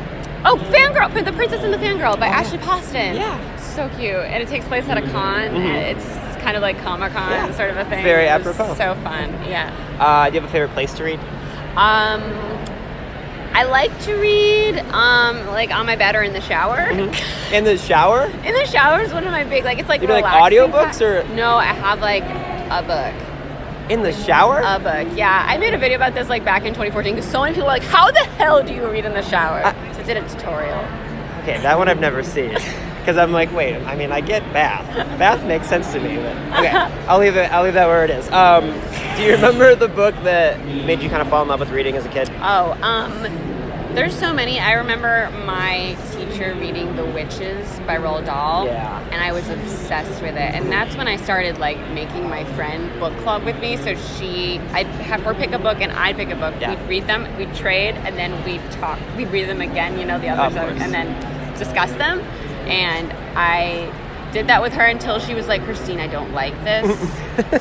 Oh, 0.45 0.57
Fangirl, 0.73 1.13
The 1.25 1.33
Princess 1.33 1.65
and 1.65 1.73
the 1.75 1.79
Fangirl 1.79 2.19
by 2.21 2.27
Ashley 2.29 2.59
Poston. 2.59 3.17
Yeah. 3.17 3.58
So 3.79 3.88
cute. 3.97 4.17
And 4.17 4.43
it 4.43 4.49
takes 4.49 4.67
place 4.67 4.88
at 4.88 4.99
a 4.99 5.03
con. 5.12 5.43
And 5.55 5.97
it's 5.97 6.05
kind 6.43 6.57
of 6.57 6.62
like 6.62 6.79
Comic 6.83 7.12
Con 7.12 7.31
Yeah. 7.31 7.53
sort 7.53 7.71
of 7.71 7.77
a 7.77 7.85
thing. 7.85 8.03
Very 8.03 8.27
apropos. 8.27 8.75
So 8.75 8.95
fun. 9.05 9.31
Yeah. 9.49 9.73
Uh, 10.01 10.29
do 10.29 10.35
you 10.35 10.41
have 10.41 10.51
a 10.51 10.53
favorite 10.53 10.73
place 10.73 10.93
to 10.95 11.05
read? 11.05 11.21
Um, 11.77 12.21
I 13.55 13.62
like 13.71 13.97
to 14.03 14.14
read 14.14 14.79
um, 14.93 15.47
like 15.47 15.71
on 15.71 15.87
my 15.87 15.95
bed 15.95 16.17
or 16.17 16.23
in 16.23 16.33
the 16.33 16.41
shower. 16.41 16.81
In 17.53 17.64
the 17.64 17.79
shower? 17.79 18.25
in 18.45 18.53
the 18.53 18.67
shower 18.67 19.01
is 19.01 19.12
one 19.12 19.25
of 19.25 19.31
my 19.31 19.45
big 19.45 19.64
like 19.64 19.79
it's 19.79 19.88
like 19.88 20.01
You 20.03 20.07
do, 20.09 20.12
like, 20.12 20.25
audiobooks 20.25 21.01
or- 21.01 21.27
no? 21.35 21.57
I 21.57 21.64
have 21.67 22.01
like 22.01 22.25
a 22.25 22.83
book. 22.83 23.91
In 23.91 24.03
the 24.03 24.12
shower? 24.12 24.61
A 24.64 24.79
book, 24.79 25.17
yeah. 25.17 25.47
I 25.49 25.57
made 25.57 25.73
a 25.73 25.79
video 25.79 25.97
about 25.97 26.14
this 26.14 26.29
like 26.29 26.45
back 26.45 26.64
in 26.64 26.75
2014 26.75 27.14
because 27.14 27.31
so 27.31 27.41
many 27.41 27.55
people 27.55 27.67
were 27.67 27.73
like, 27.73 27.85
"How 27.85 28.11
the 28.11 28.25
hell 28.37 28.62
do 28.62 28.75
you 28.75 28.87
read 28.91 29.07
in 29.07 29.14
the 29.14 29.23
shower?" 29.23 29.62
Uh, 29.64 29.73
so 29.95 30.01
I 30.01 30.03
did 30.03 30.17
a 30.19 30.29
tutorial. 30.29 30.79
okay, 31.43 31.59
that 31.62 31.79
one 31.79 31.88
I've 31.88 32.01
never 32.01 32.23
seen. 32.23 32.55
Because 32.99 33.17
I'm 33.17 33.33
like, 33.33 33.53
wait, 33.53 33.77
I 33.85 33.97
mean, 33.97 34.13
I 34.13 34.21
get 34.21 34.43
bath. 34.53 34.87
Bath 35.19 35.45
makes 35.47 35.69
sense 35.69 35.93
to 35.93 36.01
me, 36.01 36.17
but 36.17 36.37
okay, 36.59 36.71
I'll 37.07 37.19
leave 37.19 37.37
it. 37.37 37.51
I'll 37.53 37.65
leave 37.65 37.75
that 37.75 37.87
where 37.87 38.05
it 38.05 38.11
is. 38.11 38.31
Um, 38.31 38.65
do 39.17 39.23
you 39.23 39.33
remember 39.33 39.75
the 39.75 39.89
book 39.89 40.15
that 40.25 40.65
made 40.65 41.01
you 41.01 41.09
kind 41.09 41.23
of 41.23 41.29
fall 41.29 41.43
in 41.43 41.49
love 41.49 41.61
with 41.61 41.71
reading 41.71 41.97
as 41.97 42.05
a 42.05 42.11
kid? 42.11 42.31
Oh, 42.41 42.79
um, 42.83 43.23
there's 43.95 44.17
so 44.17 44.33
many. 44.33 44.61
I 44.61 44.75
remember 44.75 45.31
my 45.45 45.97
teacher 46.13 46.55
reading 46.55 46.95
The 46.95 47.05
Witches 47.05 47.81
by 47.81 47.97
Roald 47.97 48.27
Dahl. 48.27 48.67
Yeah. 48.67 49.03
And 49.11 49.23
I 49.23 49.33
was 49.33 49.49
obsessed 49.49 50.23
with 50.23 50.37
it. 50.37 50.55
And 50.55 50.71
that's 50.71 50.95
when 50.97 51.09
I 51.09 51.17
started 51.17 51.59
like 51.59 51.79
making 51.91 52.29
my 52.29 52.45
friend 52.55 53.01
book 53.01 53.17
club 53.19 53.45
with 53.45 53.59
me. 53.61 53.77
So 53.79 53.97
she, 53.97 54.59
I'd 54.73 54.87
have 54.87 55.23
her 55.23 55.35
pick 55.35 55.53
a 55.53 55.59
book 55.59 55.81
and 55.81 55.91
I'd 55.93 56.17
pick 56.17 56.29
a 56.29 56.37
book. 56.37 56.55
Yeah. 56.61 56.71
We'd 56.71 56.89
read 56.89 57.07
them, 57.07 57.37
we'd 57.39 57.55
trade, 57.55 57.97
and 57.97 58.17
then 58.17 58.45
we'd 58.45 58.71
talk. 58.73 59.01
We'd 59.17 59.31
read 59.31 59.49
them 59.49 59.63
again, 59.63 59.99
you 59.99 60.05
know, 60.05 60.21
the 60.21 60.29
others, 60.29 60.81
and 60.81 60.93
then 60.93 61.59
discuss 61.59 61.91
them. 61.95 62.23
And 62.69 63.13
I 63.37 63.93
did 64.33 64.49
that 64.49 64.61
with 64.61 64.75
her 64.75 64.85
until 64.85 65.19
she 65.19 65.33
was 65.35 65.49
like, 65.49 65.63
Christine, 65.65 66.01
I 66.01 66.07
don't 66.07 66.33
like 66.33 66.53
this. 66.63 66.87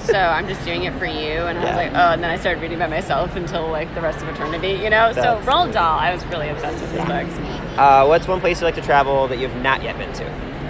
so 0.05 0.17
I'm 0.19 0.47
just 0.49 0.63
doing 0.65 0.83
it 0.83 0.93
for 0.99 1.05
you. 1.05 1.13
And 1.47 1.57
I 1.57 1.63
Yeah. 1.63 1.67
was 1.69 1.75
like, 1.77 1.91
oh, 1.93 2.11
and 2.13 2.21
then 2.23 2.29
I 2.29 2.37
started 2.37 2.61
reading 2.61 2.77
by 2.79 2.87
myself 2.87 3.35
until 3.37 3.69
like 3.69 3.93
the 3.95 4.01
rest 4.01 4.21
of 4.21 4.27
eternity, 4.27 4.71
you 4.83 4.89
know? 4.89 5.09
so 5.13 5.21
That's- 5.21 5.45
Roald 5.45 5.71
Dahl, 5.73 5.97
I 5.97 6.13
was 6.13 6.25
really 6.25 6.49
obsessed 6.49 6.81
with 6.81 6.91
his 6.91 7.05
books. 7.05 7.33
Uh, 7.77 8.05
what's 8.05 8.27
one 8.27 8.41
place 8.41 8.59
you 8.59 8.65
like 8.65 8.75
to 8.75 8.81
travel 8.81 9.27
that 9.29 9.37
you've 9.39 9.55
not 9.57 9.81
yet 9.81 9.97
been 9.97 10.11
to? 10.13 10.25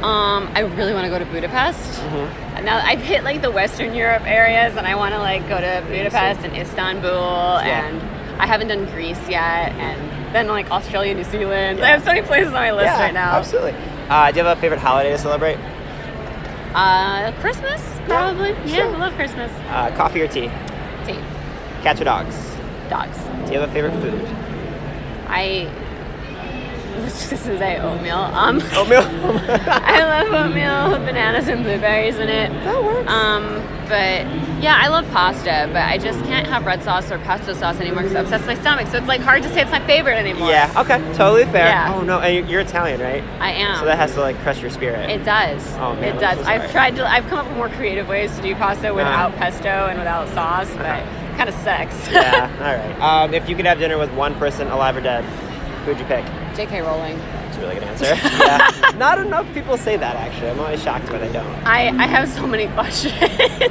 Um, 0.06 0.52
I 0.54 0.60
really 0.60 0.94
want 0.94 1.06
to 1.06 1.10
go 1.10 1.18
to 1.18 1.26
Budapest. 1.26 2.00
Mm-hmm. 2.02 2.66
Now 2.66 2.78
I've 2.86 3.02
hit 3.02 3.24
like 3.24 3.42
the 3.42 3.50
Western 3.50 3.96
Europe 3.96 4.24
areas, 4.26 4.76
and 4.78 4.86
I 4.86 4.94
want 4.96 5.14
to 5.16 5.20
like 5.20 5.48
go 5.50 5.60
to 5.60 5.84
Budapest 5.88 6.42
and 6.42 6.56
Istanbul, 6.56 7.58
and 7.60 8.02
I 8.40 8.46
haven't 8.46 8.68
done 8.68 8.86
Greece 8.86 9.18
yet, 9.28 9.72
and 9.72 10.36
then 10.36 10.48
like 10.48 10.70
Australia, 10.70 11.16
New 11.16 11.24
Zealand. 11.24 11.80
I 11.84 11.88
have 11.88 12.02
so 12.04 12.08
many 12.14 12.22
places 12.22 12.48
on 12.50 12.54
my 12.54 12.72
list 12.74 12.94
right 13.00 13.14
now. 13.14 13.38
absolutely. 13.38 13.74
Uh, 14.10 14.32
do 14.32 14.40
you 14.40 14.46
have 14.46 14.58
a 14.58 14.62
favorite 14.62 14.80
holiday 14.80 15.12
to 15.12 15.18
celebrate? 15.18 15.58
Uh, 16.74 17.32
Christmas, 17.42 17.82
probably. 18.08 18.50
Yeah, 18.66 18.66
sure. 18.84 18.96
I 18.96 18.98
love 18.98 19.14
Christmas. 19.16 19.52
Uh, 19.70 19.94
coffee 19.96 20.22
or 20.22 20.28
tea? 20.28 20.50
Tea, 21.06 21.20
Cats 21.84 22.00
or 22.02 22.06
dogs? 22.06 22.36
dogs. 22.90 23.18
Do 23.48 23.54
you 23.54 23.60
have 23.60 23.70
a 23.70 23.74
favorite 23.74 23.94
food? 24.02 24.22
I. 25.28 25.70
This 26.98 27.32
is 27.32 27.40
say 27.42 27.80
oatmeal. 27.80 28.18
Um, 28.18 28.58
Oatmeal. 28.74 29.02
I 29.70 30.04
love 30.24 30.34
oatmeal 30.48 30.92
with 30.92 31.06
bananas 31.08 31.48
and 31.48 31.64
blueberries 31.64 32.18
in 32.18 32.30
it. 32.30 32.50
That 32.64 32.84
works. 32.84 33.10
Um, 33.10 33.64
but 33.88 34.26
yeah, 34.62 34.78
I 34.82 34.88
love 34.90 35.10
pasta, 35.12 35.70
but 35.72 35.82
I 35.84 35.98
just 35.98 36.20
can't 36.26 36.46
have 36.48 36.66
red 36.66 36.84
sauce 36.84 37.10
or 37.12 37.18
pesto 37.20 37.54
sauce 37.54 37.80
anymore 37.80 38.04
because 38.04 38.12
it 38.14 38.18
upsets 38.18 38.46
my 38.46 38.56
stomach. 38.56 38.88
So 38.88 38.98
it's 38.98 39.08
like 39.08 39.22
hard 39.22 39.44
to 39.44 39.50
say 39.50 39.62
it's 39.62 39.72
my 39.72 39.86
favorite 39.88 40.16
anymore. 40.18 40.50
yeah. 40.50 40.72
Okay. 40.78 40.98
Totally 41.14 41.46
fair. 41.46 41.68
Yeah. 41.68 41.94
Oh 41.96 42.02
no, 42.02 42.20
and 42.20 42.50
you're- 42.50 42.64
Italian, 42.64 43.00
right? 43.00 43.24
I 43.40 43.52
am. 43.52 43.80
So 43.80 43.86
that 43.86 43.98
has 43.98 44.14
to 44.16 44.22
like 44.22 44.38
crush 44.40 44.62
your 44.62 44.72
spirit. 44.72 45.10
it 45.10 45.24
does. 45.24 45.66
Oh, 45.78 45.94
man, 45.96 46.18
it 46.18 46.20
does. 46.20 46.38
so. 46.40 46.44
I've 46.46 46.70
tried 46.72 46.96
to. 46.98 47.08
I've 47.10 47.26
come 47.28 47.40
up 47.40 47.48
with 47.48 47.56
more 47.56 47.70
creative 47.70 48.08
ways 48.10 48.36
to 48.36 48.42
do 48.42 48.54
pasta 48.56 48.94
without 48.94 49.30
Uh-huh. 49.32 49.38
pesto 49.38 49.70
and 49.88 49.98
without 50.00 50.28
sauce, 50.30 50.70
but 50.76 51.04
kind 51.38 51.48
of 51.48 51.56
sucks. 51.56 52.12
yeah. 52.12 52.50
All 52.60 52.76
right. 52.76 53.24
Um, 53.24 53.34
if 53.34 53.48
you 53.48 53.56
could 53.56 53.66
have 53.66 53.80
dinner 53.80 53.98
with 53.98 54.12
one 54.14 54.36
person, 54.36 54.68
alive 54.68 54.98
or 54.98 55.02
dead, 55.02 55.24
who'd 55.86 55.98
you 56.00 56.06
pick? 56.06 56.26
J.K. 56.58 56.82
Rowling. 56.82 57.18
That's 57.20 57.58
a 57.58 57.60
really 57.62 57.76
good 57.76 57.84
answer. 57.84 58.06
yeah. 58.16 58.92
Not 58.98 59.20
enough 59.20 59.46
people 59.54 59.78
say 59.78 59.96
that 59.96 60.16
actually. 60.16 60.50
I'm 60.50 60.60
always 60.60 60.82
shocked 60.82 61.08
when 61.12 61.22
they 61.22 61.32
don't. 61.32 61.46
I, 61.66 61.90
I 61.90 62.08
have 62.08 62.28
so 62.28 62.48
many 62.48 62.68
questions. 62.74 63.14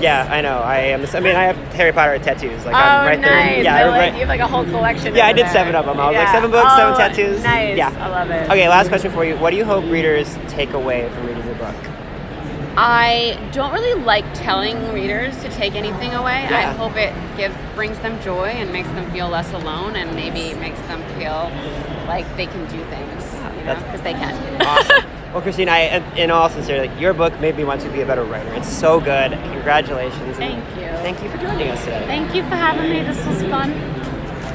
Yeah, 0.01 0.29
I 0.31 0.41
know. 0.41 0.59
I 0.59 0.79
am. 0.79 1.05
I 1.05 1.19
mean, 1.21 1.35
I 1.35 1.43
have 1.43 1.57
Harry 1.75 1.93
Potter 1.93 2.17
tattoos. 2.21 2.65
Like 2.65 2.77
oh, 2.77 2.79
I'm 2.79 3.07
right 3.07 3.21
nice. 3.21 3.31
there. 3.57 3.63
Yeah, 3.65 3.75
I 3.75 3.83
I'm 3.83 3.91
like, 3.91 4.01
right- 4.01 4.13
you 4.15 4.21
have 4.21 4.29
like 4.29 4.41
a 4.41 4.47
whole 4.47 4.65
collection. 4.65 5.17
Yeah, 5.17 5.27
I 5.27 5.33
did 5.33 5.47
there. 5.47 5.53
seven 5.53 5.75
of 5.75 5.85
them. 5.85 5.99
I 5.99 6.07
was 6.07 6.17
like 6.17 6.29
seven 6.29 6.51
books, 6.53 6.75
seven 6.77 6.95
Oh, 6.95 6.97
tattoos. 6.97 7.43
Nice. 7.43 7.77
Yeah. 7.77 7.91
I 7.99 8.09
love 8.09 8.31
it. 8.31 8.49
Okay, 8.51 8.69
last 8.69 8.89
question 8.89 9.11
for 9.11 9.25
you. 9.25 9.37
What 9.37 9.51
do 9.51 9.57
you 9.57 9.65
hope 9.65 9.85
readers 9.87 10.39
take 10.47 10.73
away 10.73 11.11
from 11.13 11.27
reading 11.27 11.45
your 11.45 11.57
book? 11.57 11.75
I 12.79 13.39
don't 13.53 13.73
really 13.73 14.01
like 14.03 14.25
telling 14.35 14.93
readers 14.93 15.35
to 15.43 15.49
take 15.49 15.75
anything 15.75 16.13
away. 16.13 16.47
I 16.47 16.73
hope 16.75 16.95
it 16.97 17.13
give 17.37 17.57
brings 17.75 17.99
them 18.01 18.21
joy 18.23 18.49
and 18.49 18.71
makes 18.71 18.89
them 18.89 19.11
feel 19.11 19.29
less 19.29 19.53
alone, 19.55 19.97
and 19.97 20.15
maybe 20.15 20.55
makes 20.61 20.79
them 20.83 21.03
feel 21.19 21.51
like 22.07 22.27
they 22.37 22.47
can 22.47 22.63
do 22.69 22.85
things, 22.87 23.25
you 23.59 23.65
know, 23.65 23.75
because 23.77 24.03
they 24.03 24.13
can. 24.13 24.63
Awesome. 24.63 25.05
well, 25.33 25.43
Christine, 25.43 25.69
I, 25.69 25.99
in 26.17 26.31
all 26.31 26.49
sincerity, 26.49 26.89
like, 26.89 27.01
your 27.01 27.13
book 27.13 27.39
made 27.41 27.57
me 27.57 27.65
want 27.65 27.81
to 27.83 27.91
be 27.91 28.01
a 28.01 28.07
better 28.07 28.25
writer. 28.25 28.53
It's 28.55 28.69
so 28.69 29.01
good. 29.01 29.33
Congratulations. 29.33 30.37
Thank 30.37 30.65
you. 30.77 30.87
Thank 31.03 31.23
you 31.23 31.31
for 31.31 31.39
joining 31.39 31.69
us 31.69 31.85
today. 31.85 32.05
Thank 32.07 32.35
you 32.35 32.43
for 32.43 32.57
having 32.57 32.91
me. 32.91 33.03
This 33.03 33.25
was 33.27 33.43
fun. 33.51 33.96